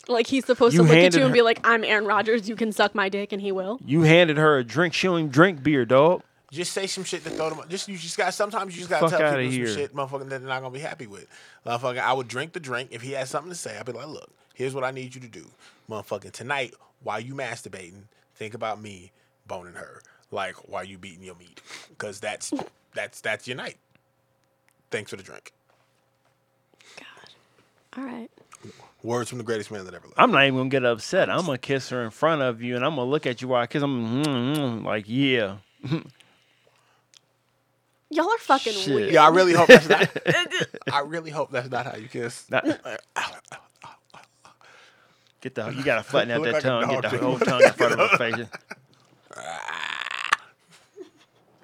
[0.09, 2.49] Like he's supposed You to look at you and her- be like, "I'm Aaron Rodgers.
[2.49, 3.79] You can suck my dick," and he will.
[3.85, 4.93] You handed her a drink.
[4.93, 6.23] She don't drink beer, dog.
[6.51, 7.61] Just say some shit to throw them.
[7.69, 8.33] Just you just got.
[8.33, 9.67] Sometimes you just got Fuck to tell people here.
[9.67, 11.25] some shit, motherfucker, that they're not gonna be happy with.
[11.65, 13.77] Motherfucker, I would drink the drink if he had something to say.
[13.77, 15.45] I'd be like, look, here's what I need you to do,
[15.89, 16.31] motherfucker.
[16.33, 18.03] Tonight, while you masturbating,
[18.35, 19.11] think about me
[19.47, 22.53] boning her, like while you beating your meat, because that's
[22.93, 23.77] that's that's your night.
[24.91, 25.51] Thanks for the drink.
[26.97, 27.99] God.
[27.99, 28.29] All right.
[29.03, 30.15] Words from the greatest man that ever lived.
[30.17, 31.29] I'm not even gonna get upset.
[31.29, 33.61] I'm gonna kiss her in front of you, and I'm gonna look at you while
[33.61, 33.83] I kiss.
[33.83, 35.57] I'm mm, mm, like, yeah.
[38.09, 38.93] Y'all are fucking Shit.
[38.95, 39.11] weird.
[39.13, 40.09] Yeah, I really hope that's not.
[40.91, 42.49] I really hope that's not how you kiss.
[42.49, 42.65] Not-
[45.43, 46.87] Get the you gotta flatten out that like tongue.
[46.87, 47.23] Get dog, the too.
[47.25, 48.47] whole tongue in front of her face.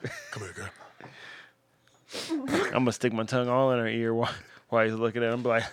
[0.32, 0.70] Come here, girl.
[2.66, 4.34] I'm gonna stick my tongue all in her ear while,
[4.68, 5.44] while he's looking at him.
[5.44, 5.64] Be like,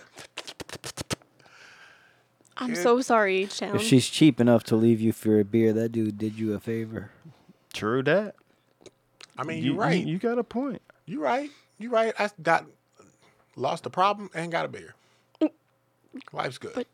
[2.55, 3.75] I'm so sorry, Town.
[3.75, 6.61] If she's cheap enough to leave you for a beer, that dude did you a
[6.61, 7.11] favor.
[7.73, 8.35] true that.
[9.37, 9.99] I mean, You, you're right.
[10.05, 10.81] You, you got a point.
[11.05, 11.49] You right.
[11.77, 12.13] You right.
[12.17, 12.65] I got
[13.57, 14.95] lost a problem and got a beer.
[15.41, 15.51] Mm.
[16.31, 16.71] Life's good.
[16.73, 16.87] But-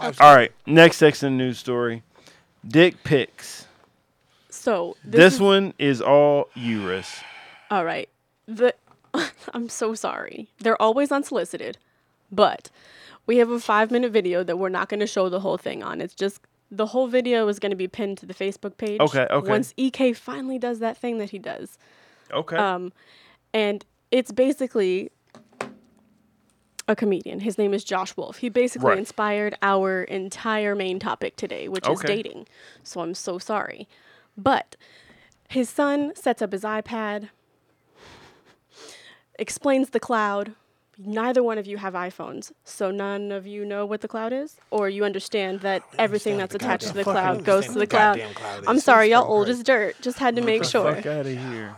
[0.00, 0.52] All right.
[0.66, 2.02] Next and news story.
[2.66, 3.66] Dick pics.
[4.48, 7.22] so this, This, is, one is all Eurus.
[7.70, 8.08] All right.
[8.46, 8.74] The
[9.54, 10.48] I'm so sorry.
[10.58, 11.78] They're always unsolicited,
[12.32, 12.70] but
[13.26, 15.82] we have a five minute video that we're not going to show the whole thing
[15.82, 16.00] on.
[16.00, 19.00] It's just the whole video is going to be pinned to the Facebook page.
[19.00, 19.48] Okay, okay.
[19.48, 21.78] Once EK finally does that thing that he does,
[22.32, 22.56] Okay.
[22.56, 22.92] um,
[23.52, 25.10] and it's basically
[26.86, 27.40] a comedian.
[27.40, 28.38] His name is Josh Wolf.
[28.38, 28.98] He basically Right.
[28.98, 32.16] inspired our entire main topic today, which is Okay.
[32.16, 32.46] dating.
[32.82, 33.88] So I'm so sorry.
[34.36, 34.76] But
[35.48, 37.30] his son sets up his iPad,
[39.38, 40.54] explains the cloud.
[40.96, 44.58] Neither one of you have iPhones, so none of you know what the cloud is,
[44.70, 48.20] or you understand that everything that's attached to the cloud goes to the cloud.
[48.36, 50.00] cloud I'm sorry, y'all old as dirt.
[50.00, 50.94] Just had to make sure.
[50.94, 51.74] Fuck out of here.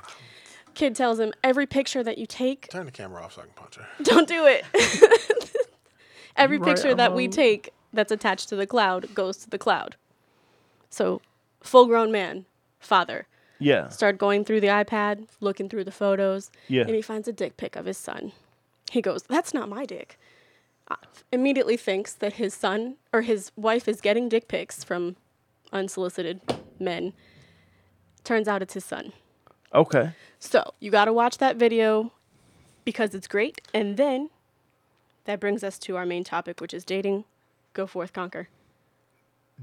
[0.77, 3.55] Kid tells him every picture that you take Turn the camera off so I can
[3.55, 3.87] punch her.
[4.05, 4.63] Don't do it.
[6.37, 9.97] Every right, picture that we take that's attached to the cloud goes to the cloud.
[10.91, 11.23] So,
[11.63, 12.45] full grown man,
[12.79, 13.27] father,
[13.59, 13.89] Yeah.
[13.89, 16.83] started going through the iPad, looking through the photos, Yeah.
[16.83, 18.33] and he finds a dick pic of his son.
[18.91, 20.19] He goes, That's not my dick.
[20.89, 20.97] Uh,
[21.33, 25.17] immediately thinks that his son or his wife is getting dick pics from
[25.73, 26.43] unsolicited
[26.79, 27.15] men.
[28.25, 29.15] Turns out it's his son.
[29.77, 30.11] Okay.
[30.41, 32.13] So you got to watch that video
[32.85, 33.61] because it's great.
[33.75, 34.31] And then
[35.25, 37.25] that brings us to our main topic, which is dating.
[37.75, 38.49] Go forth, conquer.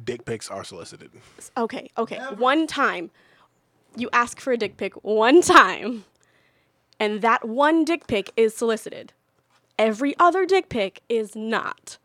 [0.06, 1.12] Dick pics are solicited.
[1.58, 2.18] Okay, okay.
[2.38, 3.12] One time,
[3.96, 6.06] you ask for a dick pic one time,
[7.00, 9.14] and that one dick pic is solicited.
[9.78, 11.98] Every other dick pic is not.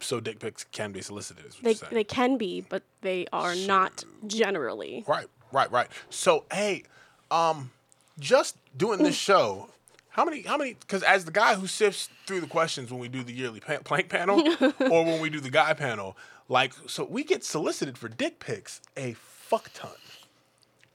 [0.00, 1.46] So dick pics can be solicited.
[1.46, 1.94] Is what They, you're saying.
[1.94, 5.04] they can be, but they are not generally.
[5.06, 5.88] Right, right, right.
[6.08, 6.84] So hey,
[7.30, 7.70] um,
[8.18, 9.68] just doing this show.
[10.10, 10.42] How many?
[10.42, 10.74] How many?
[10.74, 13.78] Because as the guy who sifts through the questions when we do the yearly pa-
[13.84, 14.40] plank panel
[14.90, 16.16] or when we do the guy panel,
[16.48, 19.90] like, so we get solicited for dick pics a fuck ton,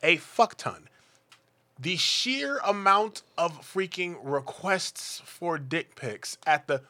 [0.03, 0.89] a fuck ton.
[1.79, 6.81] The sheer amount of freaking requests for dick pics at the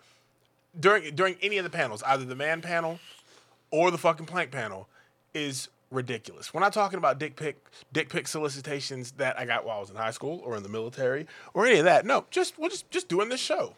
[0.80, 3.00] during during any of the panels, either the man panel
[3.72, 4.88] or the fucking plank panel
[5.34, 6.54] is ridiculous.
[6.54, 7.58] We're not talking about dick pic
[7.94, 10.70] dick pic solicitations that I got while I was in high school or in the
[10.70, 12.06] military or any of that.
[12.06, 13.76] No, just we're just just doing this show.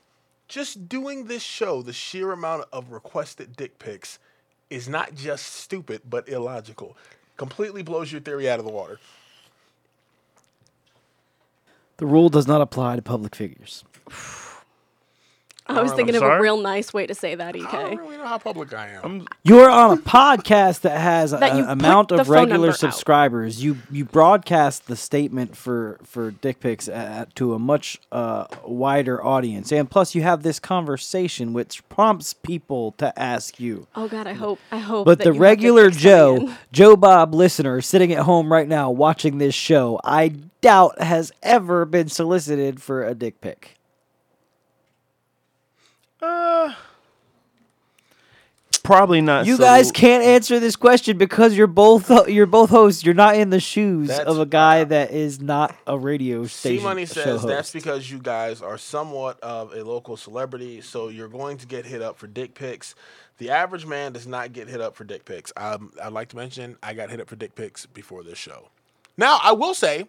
[0.48, 4.18] Just doing this show, the sheer amount of requested dick pics
[4.70, 6.98] is not just stupid but illogical.
[7.38, 9.00] Completely blows your theory out of the water.
[11.98, 13.84] The rule does not apply to public figures.
[15.70, 17.96] I was I'm thinking of a real nice way to say that, I don't EK.
[17.98, 19.28] really know how public I am.
[19.44, 22.58] You're on a podcast that has That you an put amount the of phone regular
[22.58, 22.76] number out.
[22.78, 23.64] subscribers.
[23.64, 29.24] You you broadcast the statement for for dick pics at, to a much uh, wider
[29.24, 33.88] audience, and plus you have this conversation which prompts people to ask you.
[33.96, 34.60] Oh God, I hope.
[34.72, 35.06] I hope.
[35.06, 36.58] But that the you have regular dicks coming Joe, in.
[36.72, 40.30] Joe Bob listener sitting at home right now watching this show, I
[40.62, 43.77] doubt has ever been solicited for a dick pic.
[48.84, 49.46] Probably not.
[49.46, 53.04] You so- guys can't answer this question because you're both you're both hosts.
[53.04, 56.50] You're not in the shoes That's- of a guy that is not a radio C
[56.50, 56.84] station.
[56.84, 57.48] Money show says host.
[57.48, 61.86] that's because you guys are somewhat of a local celebrity, so you're going to get
[61.86, 62.96] hit up for dick pics.
[63.40, 65.54] The average man does not get hit up for dick pics.
[65.58, 68.70] Um, I'd like to mention I got hit up for dick pics before this show.
[69.16, 70.08] Now I will say,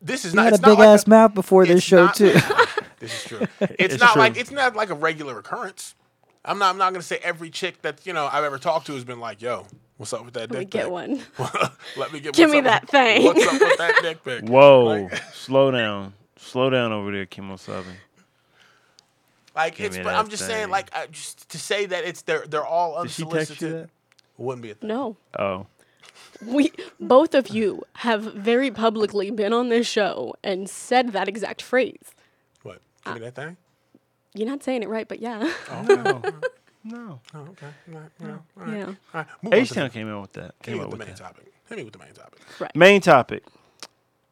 [0.00, 0.44] this is You not.
[0.44, 2.34] had a it's not big like ass mouth before this it's show not- too.
[3.00, 3.40] This is true.
[3.60, 4.20] It's, It's not true.
[4.22, 5.94] like it's not like a regular occurrence.
[6.44, 6.70] I'm not.
[6.70, 9.20] I'm not gonna say every chick that you know I've ever talked to has been
[9.20, 9.66] like, "Yo,
[9.98, 10.90] what's up with that Let me dick get pic?
[10.92, 11.22] one.
[11.98, 12.32] Let me get.
[12.40, 13.24] Give me that with- thing.
[13.24, 14.48] What's up with that dick pic?
[14.48, 17.84] Whoa, Like- slow down, slow down over there, Kemosabe.
[19.54, 22.46] Like Give it's, but I'm just saying, like, I, just to say that it's they're
[22.46, 23.48] they're all Did she unsolicited.
[23.48, 23.88] text you that?
[24.38, 24.88] Wouldn't be a thing.
[24.88, 25.16] No.
[25.38, 25.66] Oh,
[26.46, 31.60] We both of you have very publicly been on this show and said that exact
[31.62, 32.14] phrase.
[33.04, 33.04] What?
[33.04, 33.56] Give uh, me that thing.
[34.34, 35.52] You're not saying it right, but yeah.
[35.70, 36.22] Oh, no,
[36.84, 37.20] no.
[37.34, 37.66] Oh, okay.
[37.92, 38.26] All right, yeah.
[38.28, 38.76] All right.
[38.78, 38.84] yeah.
[38.86, 39.26] All right.
[39.42, 40.42] Move on H Town the, came out with that.
[40.42, 41.22] hit Came me out with the with main that.
[41.22, 41.52] topic.
[41.68, 42.40] Hit me with the main topic.
[42.58, 42.76] Right.
[42.76, 43.42] Main topic: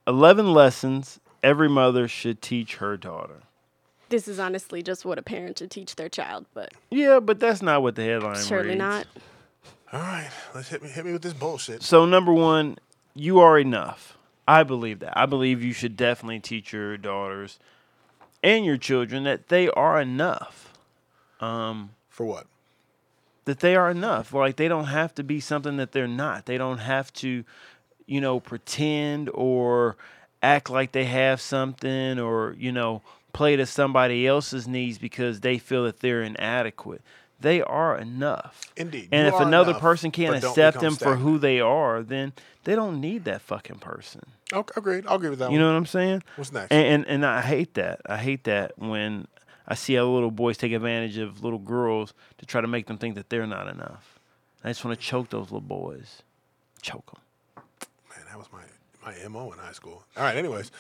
[0.07, 3.43] Eleven lessons every mother should teach her daughter.
[4.09, 7.61] This is honestly just what a parent should teach their child, but Yeah, but that's
[7.61, 8.79] not what the headline surely reads.
[8.79, 9.07] not.
[9.93, 10.31] All right.
[10.55, 10.89] Let's hit me.
[10.89, 11.83] Hit me with this bullshit.
[11.83, 12.79] So number one,
[13.14, 14.16] you are enough.
[14.47, 15.12] I believe that.
[15.19, 17.59] I believe you should definitely teach your daughters
[18.43, 20.72] and your children that they are enough.
[21.41, 22.47] Um, For what?
[23.45, 24.34] that they are enough.
[24.34, 26.45] Like they don't have to be something that they're not.
[26.45, 27.45] They don't have to,
[28.07, 29.97] you know, pretend or
[30.43, 33.01] act like they have something or, you know,
[33.32, 37.01] play to somebody else's needs because they feel that they're inadequate.
[37.41, 38.62] They are enough.
[38.76, 39.09] Indeed.
[39.12, 42.32] And You if another enough, person can't accept become them for who they are, then
[42.64, 44.22] they don't need that fucking person.
[44.53, 45.07] Okay, agreed.
[45.07, 45.61] I'll agree with that You one.
[45.61, 46.22] know what I'm saying?
[46.36, 46.72] What's next?
[46.72, 48.01] And, and and I hate that.
[48.07, 49.28] I hate that when
[49.68, 52.99] I see how little boys take advantage of little girls to try to make them
[52.99, 54.18] think that they're not enough.
[54.64, 56.22] I just want to choke those little boys.
[56.82, 57.62] Choke them.
[58.11, 58.62] Man, that was my
[59.05, 60.03] my mo in high school.
[60.16, 60.36] All right.
[60.36, 60.72] Anyways,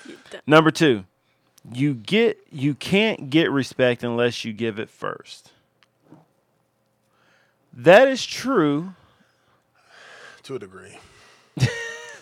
[0.46, 1.04] Number two,
[1.72, 5.52] you get you can't get respect unless you give it first.
[7.78, 8.94] That is true.
[10.44, 10.98] to a degree.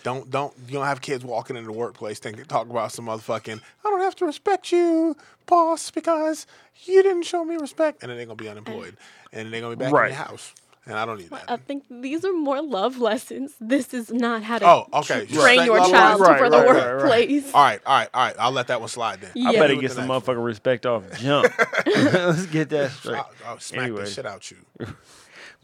[0.03, 3.59] don't don't you don't have kids walking into the workplace thinking talk about some motherfucking
[3.85, 6.45] I don't have to respect you, boss, because
[6.85, 8.95] you didn't show me respect, and then they're gonna be unemployed,
[9.33, 10.11] and they're gonna be back Right.
[10.11, 10.53] in your house,
[10.85, 11.45] and I don't need that.
[11.49, 13.53] I think these are more love lessons.
[13.59, 15.25] This is not how to Oh, okay.
[15.25, 16.37] train Respect your child lessons.
[16.39, 16.95] for the Right, right, right, right.
[17.03, 17.53] workplace.
[17.53, 18.35] all right, all right, all right.
[18.39, 19.31] I'll let that one slide then.
[19.35, 19.49] Yeah.
[19.49, 21.51] I better get some motherfucking respect off jump.
[21.85, 23.17] Let's get that straight.
[23.17, 24.09] I'll, I'll smack Anyways.
[24.09, 24.57] the shit out you.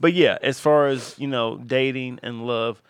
[0.04, 2.84] But yeah, as far as you know, dating and love,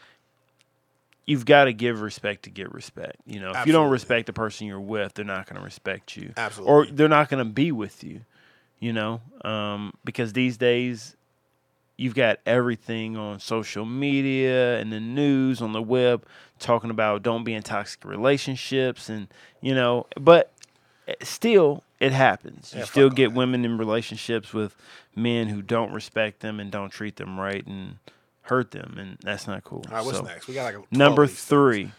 [1.28, 3.18] you've got to give respect to get respect.
[3.28, 6.18] You know, if you don't respect the person you're with, they're not going to respect
[6.18, 6.74] you, Absolutely.
[6.74, 8.22] or they're not going to be with you.
[8.80, 11.16] You know, um, because these days
[11.98, 16.26] you've got everything on social media and the news on the web
[16.58, 19.28] talking about don't be in toxic relationships and
[19.62, 20.52] you know, but
[21.08, 22.72] eh, still it happens.
[22.74, 23.38] You Yeah, still get that.
[23.38, 24.76] women in relationships with
[25.16, 27.98] men who don't respect them and don't treat them right and
[28.44, 29.84] hurt them and that's not cool.
[29.90, 30.48] All right, what's So, next?
[30.48, 31.48] We got like a Number these things.
[31.48, 31.92] 3.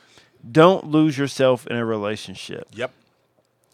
[0.51, 2.69] Don't lose yourself in a relationship.
[2.75, 2.93] Yep.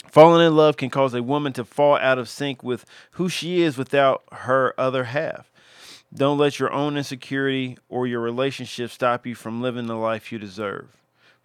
[0.08, 3.62] Falling in love can cause a woman to fall out of sync with who she
[3.62, 5.50] is without her other half.
[6.12, 10.38] Don't let your own insecurity or your relationship stop you from living the life you
[10.38, 10.96] deserve.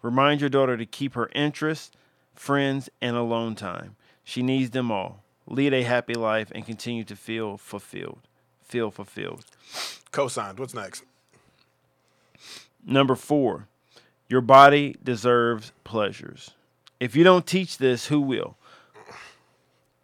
[0.02, 1.92] Remind your daughter to keep her interests,
[2.34, 3.94] friends, and alone time.
[4.26, 5.22] She needs them all.
[5.46, 8.18] Lead a happy life and continue to feel fulfilled.
[8.60, 9.44] Feel fulfilled.
[10.10, 10.58] Cosigned.
[10.58, 11.04] What's next?
[12.84, 13.68] Number four,
[14.28, 16.50] your body deserves pleasures.
[16.98, 18.56] If you don't teach this, who will?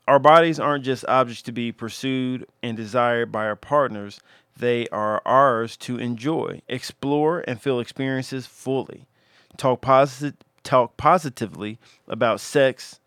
[0.07, 4.21] Our bodies aren't just objects to be pursued and desired by our partners,
[4.57, 9.07] they are ours to enjoy, explore, and feel experiences fully.
[9.57, 13.01] Talk, posit- talk positively about sex.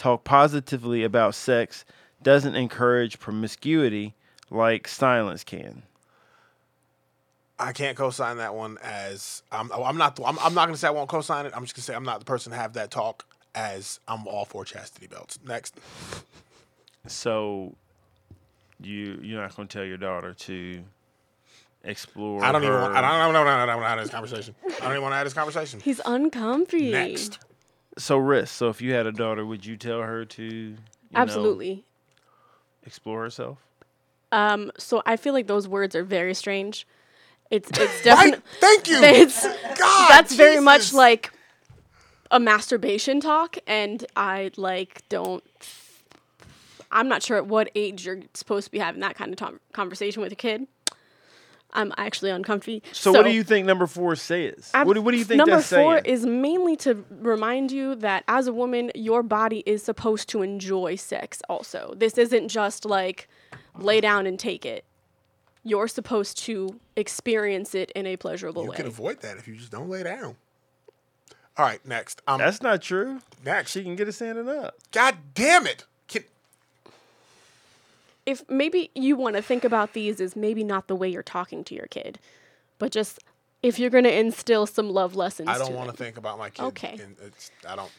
[0.00, 1.84] Talk positively about sex
[2.22, 4.14] doesn't encourage promiscuity
[4.48, 5.82] like silence can.
[7.58, 9.70] I can't co-sign that one as I'm.
[9.70, 10.18] I'm not.
[10.24, 11.52] I'm, I'm not going to say I won't co-sign it.
[11.54, 13.26] I'm just going to say I'm not the person to have that talk.
[13.54, 15.38] As I'm all for chastity belts.
[15.46, 15.78] Next,
[17.06, 17.74] So
[18.80, 20.82] you you're not going to tell your daughter to
[21.84, 22.42] explore.
[22.42, 22.72] I don't even.
[22.74, 23.10] her- Want, I don't.
[23.10, 24.54] I don't, I don't, I don't want to have this conversation.
[24.64, 25.80] I don't even want to have this conversation.
[25.80, 26.90] He's uncomfy.
[26.90, 27.38] Next,
[27.98, 28.54] So risk.
[28.54, 30.76] So if you had a daughter, would you tell her to you
[31.10, 31.84] know, Absolutely.
[32.84, 33.58] explore herself?
[34.32, 36.86] Um, so I feel like those words are very strange.
[37.50, 38.02] It's it's right?
[38.04, 38.98] definitely Thank you.
[39.02, 39.44] it's
[39.78, 41.32] God, that's very much like
[42.30, 45.42] a masturbation talk, and I like don't.
[46.92, 50.22] I'm not sure at what age you're supposed to be having that kind of conversation
[50.22, 50.66] with a kid.
[51.72, 52.82] I'm actually uncomfy.
[52.92, 54.70] So, what do you think number four says?
[54.74, 56.04] I'm- What do, what do you think Number that's four saying?
[56.04, 60.96] is mainly to remind you that as a woman, your body is supposed to enjoy
[60.96, 61.94] sex also.
[61.96, 63.28] This isn't just like
[63.78, 64.84] lay down and take it.
[65.62, 68.74] You're supposed to experience it in a pleasurable You way.
[68.74, 70.36] You can avoid that if you just don't lay down.
[71.56, 72.22] All right, next.
[72.26, 73.20] Um, That's not true.
[73.44, 73.72] next.
[73.72, 74.76] She can get it standing up.
[74.92, 75.84] God damn it!
[78.26, 81.22] Can, if maybe you want to think about these is maybe not the way you're
[81.22, 82.18] talking to your kid,
[82.78, 83.18] but just
[83.62, 85.48] if you're going to instill some love lessons.
[85.48, 86.64] I don't want to think about my kid.
[86.66, 86.98] Okay.
[87.02, 87.90] And it's, I don't.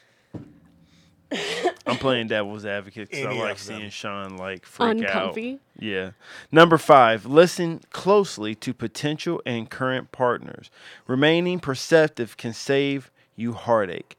[1.88, 5.54] I'm playing devil's advocate because I like seeing Sean like freak Uncomfy?
[5.54, 5.60] out.
[5.80, 6.12] Yeah.
[6.52, 10.70] Number five, listen closely to potential and current partners.
[11.08, 14.18] Remaining perceptive can save you heartache.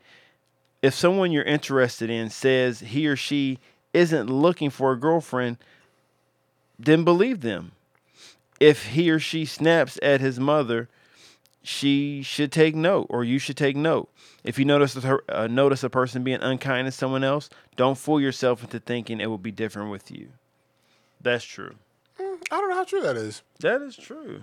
[0.81, 3.59] If someone you're interested in says he or she
[3.93, 5.59] isn't looking for a girlfriend,
[6.85, 7.73] then believe them.
[8.61, 10.89] If he or she snaps at his mother,
[11.63, 14.09] she should take note, or you should take note.
[14.45, 17.97] If you notice a, her- uh, notice a person being unkind to someone else, don't
[17.99, 20.29] fool yourself into thinking it will be different with you.
[21.21, 21.75] That's true.
[22.19, 23.43] I don't know how true that is.
[23.61, 24.43] That is true.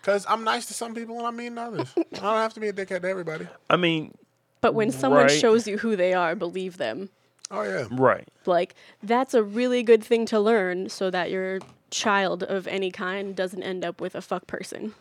[0.00, 1.92] Because I'm nice to some people and I'm mean to others.
[1.96, 3.48] I don't have to be a dickhead to everybody.
[3.68, 4.14] I mean,
[4.60, 5.30] But when someone Right.
[5.30, 7.08] shows you who they are, believe them.
[7.50, 7.86] Oh yeah.
[7.90, 8.28] right.
[8.44, 11.60] Like that's a really good thing to learn so that your
[11.90, 14.94] child of any kind doesn't end up with a fuck person.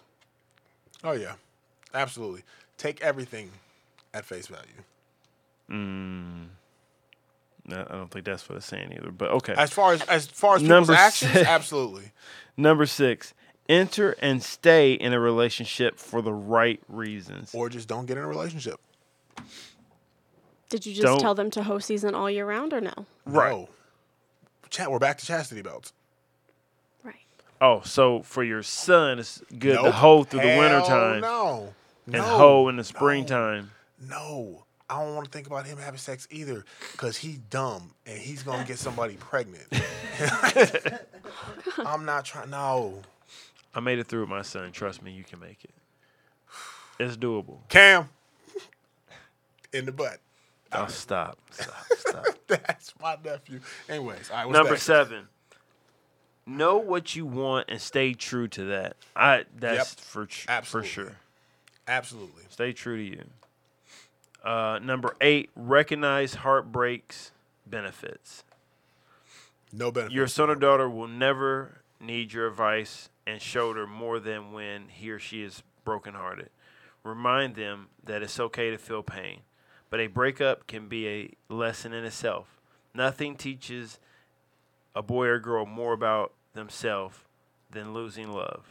[1.03, 1.33] Oh yeah.
[1.93, 2.43] Absolutely.
[2.77, 3.51] Take everything
[4.13, 4.83] at face value.
[5.69, 6.47] Mm.
[7.65, 9.11] No, I don't think that's what it's saying either.
[9.11, 9.53] But okay.
[9.57, 11.47] As far as as far as people's Number actions, six.
[11.47, 12.11] absolutely.
[12.55, 13.33] Number six,
[13.67, 17.53] enter and stay in a relationship for the right reasons.
[17.53, 18.79] Or just don't get in a relationship.
[20.69, 23.05] Did you just Don't- tell them to host season all year round or no?
[23.25, 23.51] Right.
[23.51, 23.69] No.
[24.69, 25.93] Chat, we're back to chastity belts.
[27.59, 29.93] Oh, so for your son, it's good to Nope.
[29.95, 31.73] hoe through the wintertime No.
[32.05, 32.23] and no.
[32.23, 33.71] hoe in the springtime.
[33.99, 34.63] No.
[34.89, 38.43] I don't want to think about him having sex either because he's dumb and he's
[38.43, 39.65] going to get somebody pregnant.
[41.79, 42.49] I'm not trying.
[42.51, 43.01] No.
[43.75, 44.71] I made it through with my son.
[44.71, 45.71] Trust me, you can make it.
[46.99, 47.57] It's doable.
[47.69, 48.09] Cam.
[49.73, 50.19] In the butt.
[50.71, 51.37] Oh, stop.
[51.51, 51.73] Stop.
[51.97, 52.25] Stop.
[52.47, 53.59] That's my nephew.
[53.89, 54.83] Anyways, all right, Number next?
[54.83, 55.27] seven.
[56.49, 58.95] Know what you want and stay true to that.
[59.15, 60.05] I that's Yep.
[60.05, 60.87] for tr- Absolutely.
[60.89, 61.15] for sure.
[61.89, 62.43] Absolutely.
[62.49, 63.23] Stay true to you.
[64.43, 65.49] Uh, number eight.
[65.55, 67.31] Recognize heartbreaks
[67.65, 68.45] benefits.
[69.73, 70.13] No benefit.
[70.13, 75.09] Your son or daughter will never need your advice and shoulder more than when he
[75.11, 76.49] or she is brokenhearted.
[77.03, 79.41] Remind them that it's okay to feel pain,
[79.89, 82.47] but a breakup can be a lesson in itself.
[82.93, 83.99] Nothing teaches
[84.95, 87.17] a boy or girl more about themselves
[87.71, 88.63] than losing love.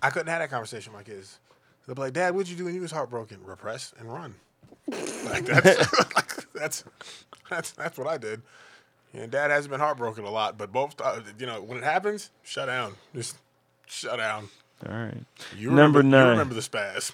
[0.00, 1.38] I couldn't have that conversation with my kids.
[1.86, 3.38] They'll be like, Dad, what'd you do when you was heartbroken?
[3.44, 4.34] Repress and run.
[4.88, 6.84] like that's like, that's
[7.50, 8.42] that's that's what I did.
[9.14, 12.30] And Dad hasn't been heartbroken a lot, but both uh, you know when it happens,
[12.42, 12.94] shut down.
[13.14, 13.36] Just
[13.86, 14.48] shut down.
[14.88, 15.24] All right.
[15.56, 16.24] You Number remember, nine.
[16.26, 17.12] You remember the spaz.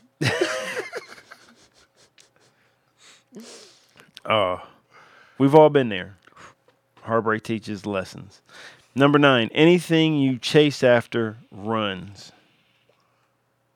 [4.26, 4.62] Oh,
[5.38, 6.16] we've all been there.
[7.02, 8.40] Heartbreak teaches lessons.
[8.94, 9.50] Number nine.
[9.52, 12.32] Anything you chase after runs.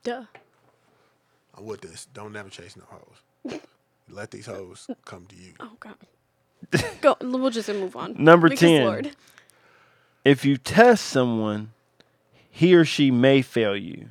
[0.04, 0.24] Duh.
[1.56, 2.06] I'm with this.
[2.14, 3.60] Don't never chase no hoes.
[4.08, 5.52] Let these hoes come to you.
[5.60, 5.96] Oh god.
[7.00, 7.16] Go.
[7.20, 8.14] We'll just move on.
[8.18, 8.84] Number Because 10.
[8.84, 9.10] Lord.
[10.24, 11.72] if you test someone,
[12.50, 14.10] he or she may fail you.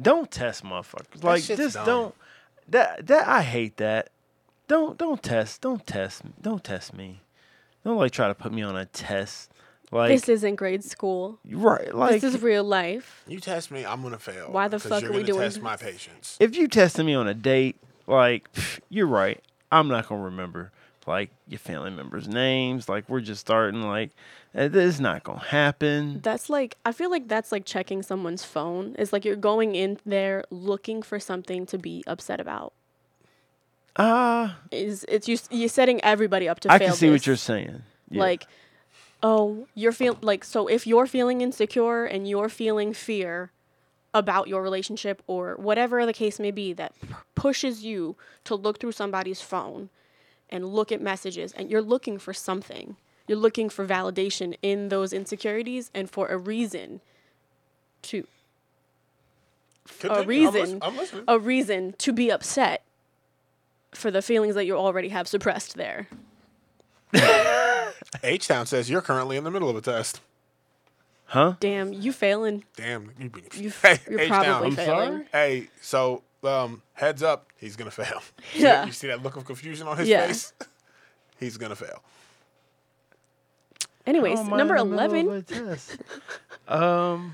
[0.00, 1.22] Don't test motherfuckers.
[1.22, 1.86] Like shit's just dumb.
[1.86, 2.14] don't.
[2.68, 4.10] That that I hate that.
[4.68, 5.62] Don't don't test.
[5.62, 6.22] Don't test.
[6.40, 7.20] Don't test me.
[7.84, 9.50] Don't like try to put me on a test.
[9.92, 11.38] Like This isn't grade school.
[11.50, 11.92] right.
[11.94, 13.24] Like this is real life.
[13.26, 14.48] You test me, I'm gonna fail.
[14.52, 16.36] Why the 'cause fuck you're are we gonna doing test my patience?
[16.38, 17.76] if you tested me on a date,
[18.06, 19.42] like pff, you're right.
[19.72, 20.70] I'm not gonna remember
[21.06, 22.88] like your family members' names.
[22.88, 23.82] Like we're just starting.
[23.82, 24.10] Like
[24.54, 26.20] uh, this is not gonna happen.
[26.22, 28.94] That's like I feel like that's like checking someone's phone.
[28.98, 32.74] It's like you're going in there looking for something to be upset about.
[33.96, 36.88] Ah, Is it's you you're setting everybody up to I fail.
[36.88, 37.82] can see what you're saying.
[38.08, 38.20] Yeah.
[38.20, 38.46] Like,
[39.22, 43.50] oh, you're feel like so if you're feeling insecure and you're feeling fear
[44.12, 48.80] about your relationship or whatever the case may be that p- pushes you to look
[48.80, 49.88] through somebody's phone
[50.48, 52.96] and look at messages and you're looking for something.
[53.28, 57.00] You're looking for validation in those insecurities and for a reason
[58.02, 58.26] to
[59.86, 60.20] a Continue.
[60.22, 61.24] I'm reason I'm listening.
[61.28, 62.82] a reason to be upset
[63.92, 66.08] for the feelings that you already have suppressed there.
[68.22, 70.20] H Town says you're currently in the middle of a test.
[71.26, 71.54] Huh?
[71.60, 72.64] Damn, you failing.
[72.76, 74.68] Damn, you be, You, hey, you're H probably.
[74.68, 75.08] I'm failing.
[75.12, 75.26] sorry?
[75.32, 78.20] Hey, so um, heads up, he's gonna fail.
[78.54, 78.84] Yeah.
[78.84, 80.26] You see that look of confusion on his Yeah.
[80.26, 80.52] face?
[81.38, 82.02] he's gonna fail.
[84.06, 85.66] Anyways, Oh, number in the middle of 11.
[85.66, 85.98] a test.
[86.66, 87.32] um,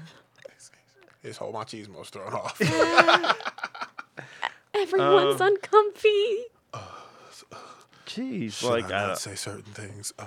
[1.23, 2.61] His whole machismo's thrown off.
[4.75, 6.45] Everyone's Um, uncomfy.
[8.07, 10.13] jeez, Should like I I not don't- say certain things?
[10.19, 10.27] Uh,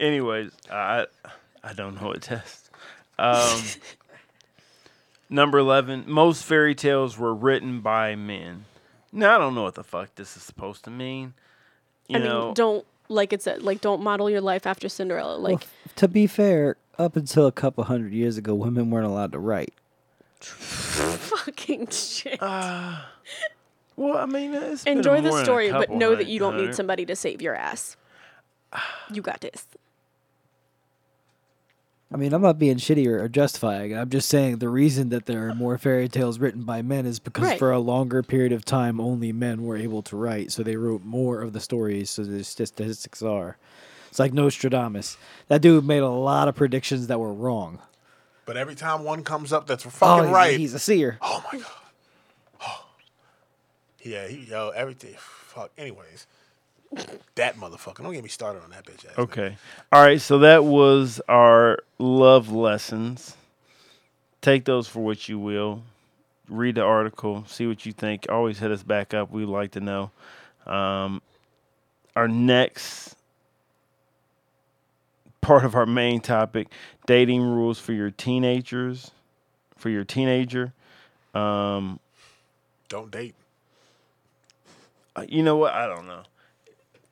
[0.00, 1.06] anyways, I
[1.62, 2.70] I don't know what test.
[3.18, 3.62] Um,
[5.30, 6.04] number eleven.
[6.06, 8.64] Most fairy tales were written by men.
[9.12, 11.34] Now I don't know what the fuck this is supposed to mean.
[12.08, 15.40] You I know, mean, don't, like it said, like, don't model your life after Cinderella.
[15.40, 19.06] Well, Like, f- to be fair, up until a couple hundred years ago, women weren't
[19.06, 19.74] allowed to write.
[20.40, 22.40] fucking shit.
[22.40, 23.06] well,
[24.16, 27.14] I mean, it's been Enjoy the story, but know that you don't need somebody to
[27.14, 27.96] save your ass.
[29.12, 29.66] You got this.
[32.12, 33.96] I mean, I'm not being shitty or, or justifying.
[33.96, 37.20] I'm just saying the reason that there are more fairy tales written by men is
[37.20, 37.58] because Right.
[37.58, 41.04] for a longer period of time, only men were able to write, so they wrote
[41.04, 42.10] more of the stories.
[42.10, 43.58] So the statistics are,
[44.08, 45.16] it's like Nostradamus.
[45.46, 47.78] That dude made a lot of predictions that were wrong.
[48.44, 51.16] but every time one comes up that's Oh, fucking he's, right, he's a seer.
[51.22, 51.70] oh my god.
[52.60, 52.86] Oh.
[54.02, 55.14] yeah, he, yo, everything.
[55.16, 55.70] Fuck.
[55.78, 56.26] Anyways,
[57.36, 58.02] that motherfucker.
[58.02, 59.18] Don't get me started on that bitch ass.
[59.18, 59.56] Okay.
[59.92, 60.20] All right.
[60.20, 63.36] So that was our love lessons.
[64.40, 65.82] Take those for what you will.
[66.48, 67.44] Read the article.
[67.46, 68.26] See what you think.
[68.28, 69.30] Always hit us back up.
[69.30, 70.10] We'd like to know.
[70.66, 71.22] Um,
[72.16, 73.14] our next
[75.40, 76.68] part of our main topic
[77.06, 79.10] dating rules for your teenagers,
[79.76, 80.72] for your teenager.
[81.34, 82.00] Um,
[82.88, 83.34] Don't date.
[85.16, 85.72] uh, you know what?
[85.72, 86.22] I don't know.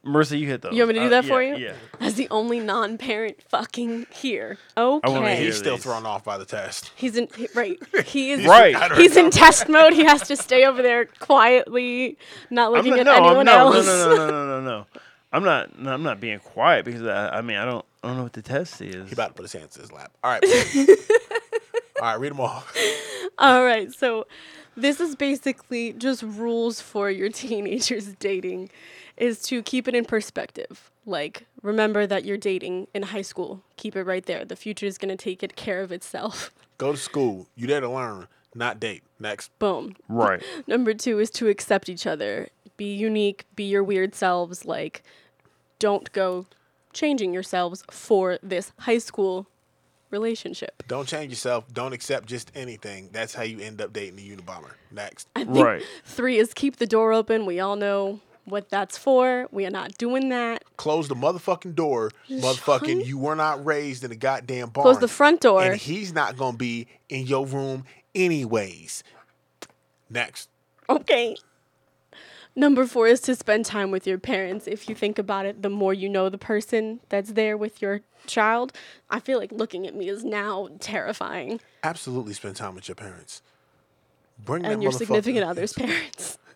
[0.09, 0.73] Marissa, you hit those.
[0.73, 1.57] You want me to do Uh, that yeah, for you?
[1.57, 1.73] Yeah.
[2.01, 4.59] As the only non-parent fucking here.
[4.77, 5.13] Okay.
[5.13, 5.85] wanna hear He's still these.
[5.85, 6.91] thrown off by the test.
[6.97, 7.79] He's in he- right.
[8.07, 8.93] He is Right.
[8.93, 9.93] He's in test mode.
[9.93, 12.17] He has to stay over there quietly,
[12.51, 13.87] not looking not, at no, anyone no, else.
[13.87, 14.87] No, no, no, no, no, no, no.
[15.33, 15.79] I'm not.
[15.79, 17.85] No, I'm not being quiet because I, I mean I don't.
[18.03, 19.09] I don't know what the test is.
[19.09, 20.13] He about to put his hands in his lap.
[20.25, 20.43] All right.
[22.01, 22.63] all right, read them all.
[23.39, 24.27] All right, so
[24.77, 28.71] this is basically just rules for your teenagers dating
[29.21, 30.91] is to keep it in perspective.
[31.05, 33.63] Like remember that you're dating in high school.
[33.77, 34.45] Keep it right there.
[34.45, 36.53] The future is going to take it care of itself.
[36.79, 37.49] Go to school.
[37.57, 39.03] You there to learn, not date.
[39.19, 39.57] Next.
[39.59, 39.97] Boom.
[40.09, 40.43] right.
[40.69, 42.49] Number 2 is to accept each other.
[42.77, 45.03] Be unique, be your weird selves like
[45.81, 46.47] don't go
[46.93, 49.47] changing yourselves for this high school
[50.11, 50.83] relationship.
[50.89, 51.65] Don't change yourself.
[51.73, 53.11] Don't accept just anything.
[53.13, 54.71] That's how you end up dating the Unabomber.
[54.91, 55.29] Next.
[55.37, 55.83] I think Right.
[56.05, 57.47] Three is keep the door open.
[57.47, 59.49] We all know what that's for.
[59.51, 60.65] We are not doing that.
[60.77, 62.11] Close the motherfucking door.
[62.29, 64.85] Motherfucking, you were not raised in a goddamn barn.
[64.85, 65.63] Close the front door.
[65.63, 67.85] And he's not to be in your room
[68.15, 69.03] anyways.
[70.11, 70.49] Next.
[70.89, 71.37] Okay.
[72.57, 74.67] Number four is to spend time with your parents.
[74.67, 78.01] If you think about it, the more you know the person that's there with your
[78.27, 78.73] child,
[79.11, 81.61] I feel like looking at me is now terrifying.
[81.85, 83.43] Absolutely spend time with your parents.
[84.45, 86.39] Bring And your significant other's parents.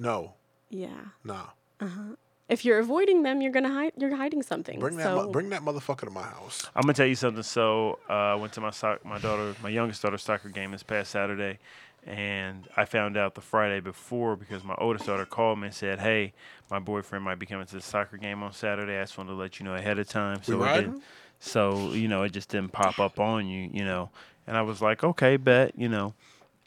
[0.00, 0.34] No.
[0.70, 0.90] Yeah.
[1.24, 1.42] No.
[1.80, 2.02] Uh huh.
[2.48, 3.92] If you're avoiding them, you're gonna hide.
[3.96, 4.80] You're hiding something.
[4.80, 6.66] Bring that so mo- bring that motherfucker to my house.
[6.74, 7.42] I'm gonna tell you something.
[7.42, 10.82] So uh, I went to my soc- my daughter, my youngest daughter's soccer game this
[10.82, 11.58] past Saturday,
[12.06, 15.98] and I found out the Friday before because my oldest daughter called me and said,
[15.98, 16.32] "Hey,
[16.70, 18.96] my boyfriend might be coming to the soccer game on Saturday.
[18.98, 20.90] I just wanted to let you know ahead of time." So it riding?
[20.92, 21.02] didn't,
[21.40, 24.08] so you know, it just didn't pop up on you, you know.
[24.46, 26.14] And I was like, "Okay, bet," you know.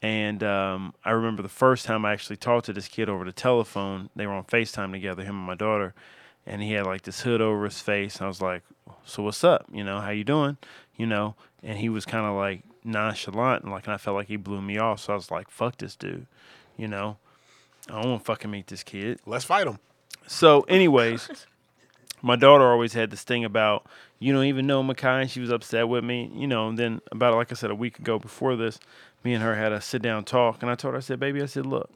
[0.02, 3.32] And um, I remember the first time I actually talked to this kid over the
[3.32, 4.10] telephone.
[4.16, 5.94] They were on FaceTime together, him and my daughter,
[6.46, 8.16] and he had like this hood over his face.
[8.16, 8.64] And I was like,
[9.06, 9.68] "So what's up?
[9.72, 10.58] You know, how you doing?
[10.98, 14.28] You know?" And he was kind of like nonchalant, and like, and I felt like
[14.28, 15.02] he blew me off.
[15.02, 16.26] So I was like, "Fuck this dude,"
[16.78, 17.18] you know.
[17.90, 19.20] I don't want to fucking meet this kid.
[19.26, 19.80] Let's fight him.
[20.28, 21.30] So, anyways,
[22.22, 23.86] my daughter always had this thing about
[24.20, 26.70] you don't even know Makai, and she was upset with me, you know.
[26.70, 28.80] And then about like I said a week ago before this,
[29.24, 31.42] me and her had a sit down talk, and I told her, I said, "Baby,
[31.42, 31.90] I said, look,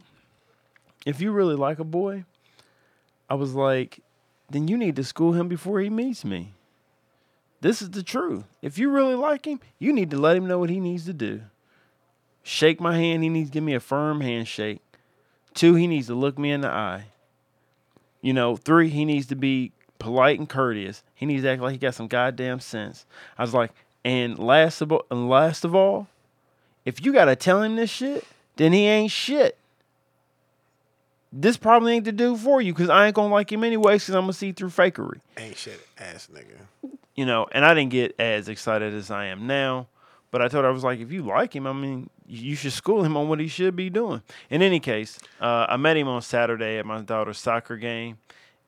[1.06, 2.26] if you really like a boy,
[3.30, 4.00] I was like,
[4.50, 6.54] then you need to school him before he meets me.
[7.62, 8.44] This is the truth.
[8.62, 11.14] If you really like him, you need to let him know what he needs to
[11.14, 11.42] do.
[12.44, 13.24] Shake my hand.
[13.24, 14.82] He needs to give me a firm handshake.
[15.56, 17.06] Two, he needs to look me in the eye.
[18.22, 21.04] You know, three, he needs to be polite and courteous.
[21.16, 23.06] He needs to act like he got some goddamn sense.
[23.38, 23.72] I was like,
[24.04, 26.08] and last of and last of all,
[26.86, 28.24] if you gotta tell him this shit,
[28.56, 29.58] then he ain't shit.
[31.32, 34.16] this probably ain't the dude for you because I ain't gonna like him anyways because
[34.16, 35.20] I'm gonna see through fakery.
[35.38, 36.92] Ain't shit ass nigga.
[37.16, 39.88] You know, and I didn't get as excited as I am now.
[40.32, 42.74] But I told her I was like, if you like him, I mean, you should
[42.74, 44.22] school him on what he should be doing.
[44.50, 48.18] In any case, uh, I met him on Saturday at my daughter's soccer game,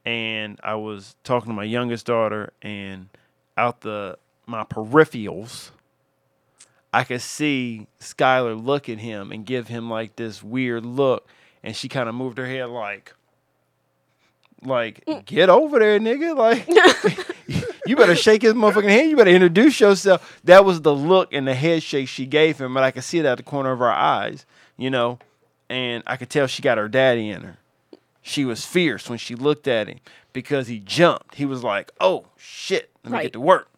[0.06, 3.10] and I was talking to my youngest daughter, and
[3.58, 5.72] out the my peripherals,
[6.98, 11.30] I could see Skylar look at him and give him like this weird look,
[11.62, 13.14] and she kind of moved her head like,
[14.64, 15.24] like mm.
[15.24, 16.68] get over there, nigga, like.
[17.86, 19.12] you better shake his motherfucking hand.
[19.12, 20.42] You better introduce yourself.
[20.44, 23.20] That was the look and the head shake she gave him, but I could see
[23.20, 25.20] it out the corner of her eyes, you know,
[25.70, 27.58] and I could tell she got her daddy in her.
[28.24, 30.00] She was fierce when she looked at him
[30.34, 31.36] because he jumped.
[31.36, 33.24] He was like, "Oh shit, let me Right.
[33.26, 33.70] get to work."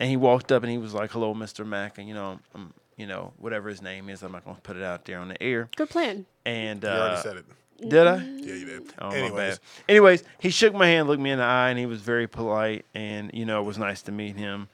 [0.00, 1.64] And he walked up and he was like, "Hello, Mr.
[1.66, 4.76] Mack," and you know, um, you know, whatever his name is, I'm not gonna put
[4.76, 5.68] it out there on the air.
[5.76, 6.26] Good plan.
[6.44, 7.44] And You already uh, said it.
[7.88, 8.16] did I?
[8.16, 8.92] Yeah, you did.
[8.98, 9.60] Oh, my Anyways, bad.
[9.88, 12.84] Anyways, he shook my hand, looked me in the eye, and he was very polite.
[12.94, 14.68] And you know, it was nice to meet him.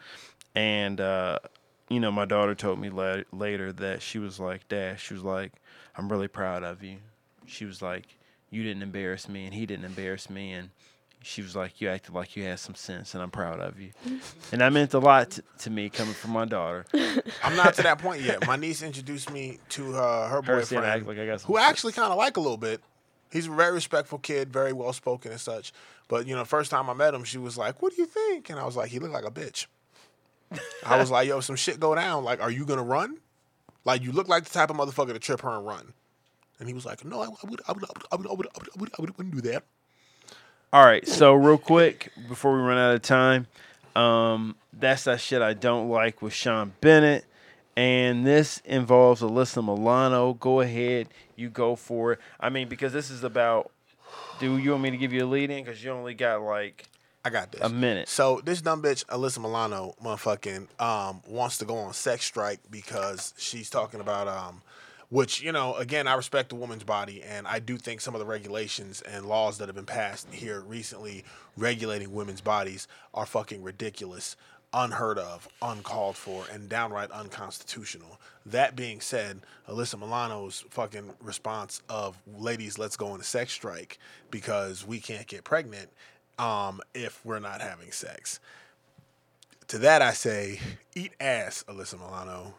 [0.54, 1.38] And uh,
[1.88, 5.22] you know, my daughter told me la- later that she was like, "Dad," she was
[5.22, 5.52] like,
[5.96, 6.96] "I'm really proud of you."
[7.46, 8.06] She was like,
[8.50, 10.70] "You didn't embarrass me, and he didn't embarrass me." And
[11.22, 13.92] she was like, "You acted like you had some sense, and I'm proud of you."
[14.52, 16.86] and that meant a lot t- to me coming from my daughter.
[17.42, 18.46] I'm not to that point yet.
[18.46, 21.56] My niece introduced me to uh, her Her boyfriend, I act like I got who
[21.56, 22.80] I actually kind of like a little bit.
[23.30, 25.72] He's a very respectful kid, very well spoken and such.
[26.08, 28.50] But you know, first time I met him, she was like, "What do you think?"
[28.50, 29.66] And I was like, "He looked like a bitch."
[30.84, 32.24] I was like, "Yo, some shit go down.
[32.24, 33.18] Like, are you gonna run?
[33.84, 35.92] Like, you look like the type of motherfucker to trip her and run."
[36.58, 38.32] And he was like, "No, I, I would, I would, I would, I would, I
[38.32, 39.64] would, I would, I would, wouldn't do that."
[40.72, 43.48] All right, so real quick before we run out of time,
[43.96, 47.24] um, that's that shit I don't like with Sean Bennett,
[47.76, 50.34] and this involves Alyssa Milano.
[50.34, 52.20] Go ahead, you go for it.
[52.38, 53.72] I mean, because this is about.
[54.38, 55.64] Do you want me to give you a lead in?
[55.64, 56.86] Because you only got like
[57.24, 57.60] I got this.
[57.62, 58.08] a minute.
[58.08, 63.34] So this dumb bitch, Alyssa Milano, motherfucking, um, wants to go on sex strike because
[63.36, 64.62] she's talking about, um,
[65.10, 68.18] which you know, again, I respect a woman's body, and I do think some of
[68.20, 71.24] the regulations and laws that have been passed here recently
[71.56, 74.36] regulating women's bodies are fucking ridiculous,
[74.72, 78.18] unheard of, uncalled for, and downright unconstitutional.
[78.46, 83.98] That being said, Alyssa Milano's fucking response of "ladies, let's go on a sex strike
[84.30, 85.90] because we can't get pregnant."
[86.40, 88.40] um, if we're not having sex.
[89.68, 90.58] To that I say,
[90.96, 92.54] eat ass, Alyssa Milano.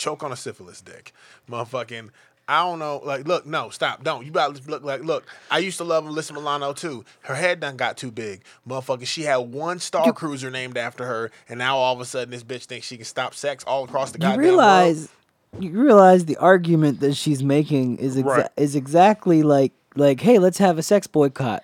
[0.00, 1.12] Choke on a syphilis dick.
[1.48, 2.08] Motherfucking,
[2.48, 3.02] I don't know.
[3.04, 4.24] Like, look, no, stop, don't.
[4.24, 7.04] You about to look like, look, I used to love Alyssa Milano too.
[7.20, 8.42] Her head done got too big.
[8.66, 12.30] Motherfucker, she had one Star Cruiser named after her, and now all of a sudden
[12.30, 15.08] this bitch thinks she can stop sex all across the You goddamn realize,
[15.52, 15.64] world.
[15.64, 18.48] you realize the argument that she's making is exa- Right.
[18.56, 21.62] is exactly like like, hey, let's have a sex boycott.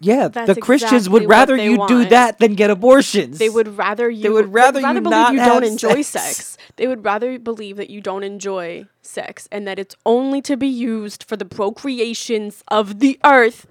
[0.00, 3.38] Yeah, That's the Christians exactly would rather they you do that than get abortions.
[3.38, 4.32] They would rather you.
[4.32, 6.36] would rather you believe not you have don't enjoy sex.
[6.36, 6.58] sex.
[6.76, 10.68] They would rather believe that you don't enjoy sex and that it's only to be
[10.68, 13.66] used for the procreations of the earth.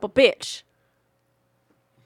[0.00, 0.62] But bitch,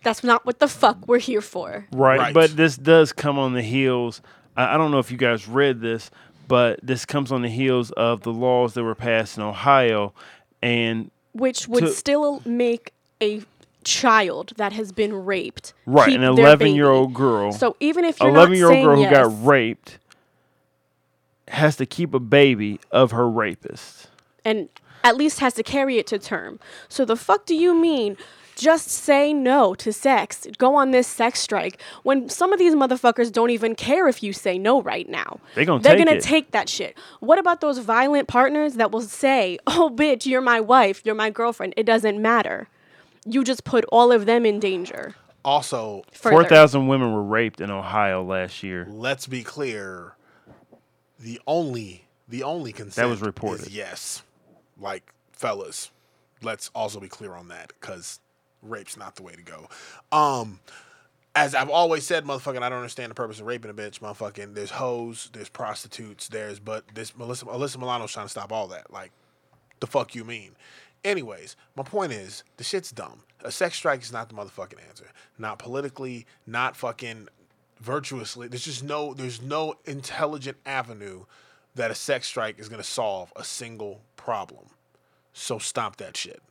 [0.02, 1.86] that's not what the fuck we're here for.
[1.92, 2.34] Right, Right.
[2.34, 4.22] but this does come on the heels.
[4.56, 6.10] I, I don't know if you guys read this,
[6.46, 10.14] but this comes on the heels of the laws that were passed in Ohio,
[10.62, 13.42] and Which would To- still make a
[13.84, 17.52] child that has been raped right, an 11 year old girl.
[17.52, 19.98] So even if you're 11 not year old girl who yes, got raped
[21.48, 24.08] has to keep a baby of her rapist.
[24.44, 24.68] and
[25.04, 26.58] at least has to carry it to term.
[26.88, 28.16] So the fuck do you mean?
[28.56, 30.44] Just say no to sex.
[30.58, 31.80] Go on this sex strike.
[32.02, 35.38] When some of these motherfuckers don't even care if you say no right now.
[35.54, 36.24] They gonna They're take gonna it.
[36.24, 36.98] take that shit.
[37.20, 41.30] What about those violent partners that will say, "Oh, bitch, you're my wife, you're my
[41.30, 41.74] girlfriend.
[41.76, 42.68] It doesn't matter."
[43.24, 45.14] You just put all of them in danger.
[45.44, 46.36] Also, Further.
[46.36, 48.86] 4,000 women were raped in Ohio last year.
[48.90, 50.14] let's be clear.
[51.20, 53.66] The only, the only consent that was reported.
[53.66, 54.22] is yes.
[54.78, 55.90] Like, fellas,
[56.42, 58.20] let's also be clear on that because
[58.62, 59.68] rape's not the way to go.
[60.12, 60.60] Um,
[61.34, 64.54] as I've always said, motherfucking, I don't understand the purpose of raping a bitch, motherfucking.
[64.54, 68.92] There's hoes, there's prostitutes, there's but this Melissa Alyssa Milano's trying to stop all that.
[68.92, 69.12] Like,
[69.80, 70.56] the fuck you mean?
[71.04, 73.22] Anyways, my point is the shit's dumb.
[73.42, 75.06] A sex strike is not the motherfucking answer.
[75.38, 77.28] Not politically, not fucking
[77.80, 78.48] virtuously.
[78.48, 81.24] There's just no there's no intelligent avenue
[81.74, 84.70] that a sex strike is gonna solve a single problem.
[85.32, 86.42] So stop that shit.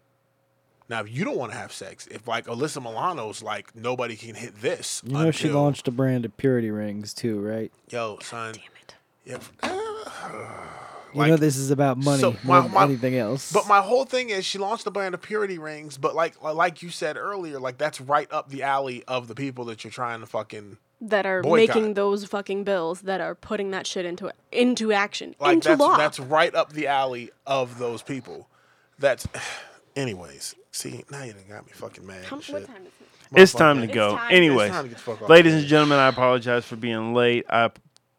[0.89, 4.35] Now, if you don't want to have sex, if like Alyssa Milano's like nobody can
[4.35, 7.73] hit this, You know she launched a brand of purity rings too, right?
[7.89, 8.53] Yo, son.
[8.53, 8.95] Damn it.
[9.25, 9.51] If,
[11.13, 13.51] You know this is about money so more my- than my- anything else.
[13.51, 16.81] But my whole thing is she launched a brand of purity rings, but like like
[16.81, 20.19] you said earlier, like that's right up the alley of the people that you're trying
[20.19, 21.75] to fucking that are Boycott.
[21.75, 25.79] making those fucking bills that are putting that shit into into action like into that's
[25.79, 25.95] law.
[25.97, 28.47] that's right up the alley of those people.
[28.99, 29.27] That's
[29.95, 30.55] anyways.
[30.71, 32.23] See, now you done got me fucking mad.
[32.25, 32.93] How- and what time is it?
[33.35, 34.15] It's time to go.
[34.15, 34.33] time.
[34.33, 37.13] Anyways, It's time to get the fuck off ladies and gentlemen, I apologize for being
[37.13, 37.45] late.
[37.49, 37.71] I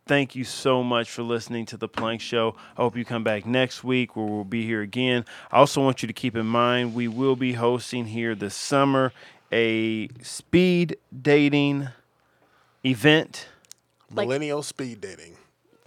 [0.09, 2.57] thank you so much for listening to the Plank Show.
[2.77, 5.25] I hope you come back next week where we'll be here again.
[5.53, 9.13] I also want you to keep in mind we will be hosting here this summer
[9.53, 11.89] a speed dating
[12.85, 13.49] event.
[14.11, 15.37] Like- millennial speed dating.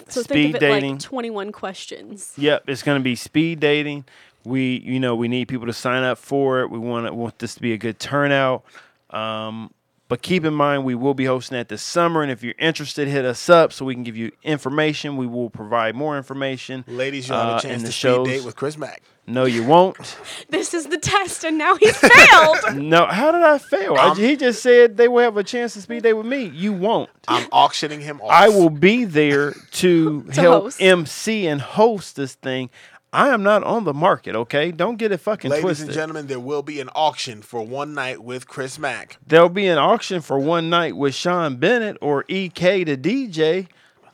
[0.08, 0.92] So Speed think of it dating.
[0.94, 2.34] like 21 questions.
[2.38, 4.06] Yep, it's going to be speed dating.
[4.44, 6.70] We, you know, we need people to sign up for it.
[6.70, 8.64] We want to, want this to be a good turnout.
[9.12, 9.72] Um,
[10.12, 13.08] but keep in mind, we will be hosting that this summer, and if you're interested,
[13.08, 15.16] hit us up so we can give you information.
[15.16, 16.84] We will provide more information.
[16.86, 18.28] Ladies, you'll have uh, a in chance the to shows.
[18.28, 19.04] speed date with Chris Mack.
[19.26, 20.18] No, you won't.
[20.50, 22.58] This is the test, and now he's failed.
[22.76, 23.96] no, how did I fail?
[23.98, 26.44] I- he just said they will have a chance to speed date with me.
[26.54, 27.10] You won't.
[27.30, 28.30] I'm auctioning him off.
[28.32, 30.82] I will be there to, To help host.
[30.82, 32.70] MC and host this thing.
[33.14, 34.72] I am not on the market, okay?
[34.72, 35.88] Don't get it fucking Ladies twisted.
[35.88, 39.18] and gentlemen, there will be an auction for one night with Chris Mack.
[39.28, 43.68] There'll be an auction for one night with Sean Bennett or EK the DJ,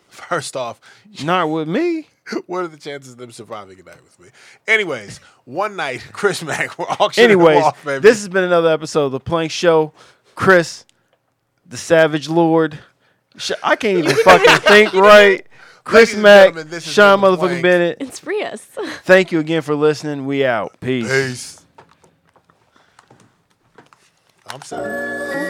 [0.09, 0.81] First off,
[1.23, 2.07] not with me.
[2.47, 4.29] what are the chances of them surviving a night with me?
[4.67, 8.01] Anyways, one night, Chris Mack, we're auctioning Anyways, off, baby.
[8.01, 9.93] this has been another episode of The Plank Show.
[10.33, 10.85] Chris,
[11.67, 12.79] the Savage Lord.
[13.63, 15.45] I can't even fucking think right.
[15.87, 17.63] Chris Mack, gentlemen, Sean motherfucking Plank.
[17.63, 17.97] Bennett.
[18.01, 18.61] it's Rios.
[19.03, 20.25] Thank you again for listening.
[20.25, 20.77] We out.
[20.81, 21.07] Peace.
[21.07, 21.65] Peace.
[24.47, 25.46] I'm sorry.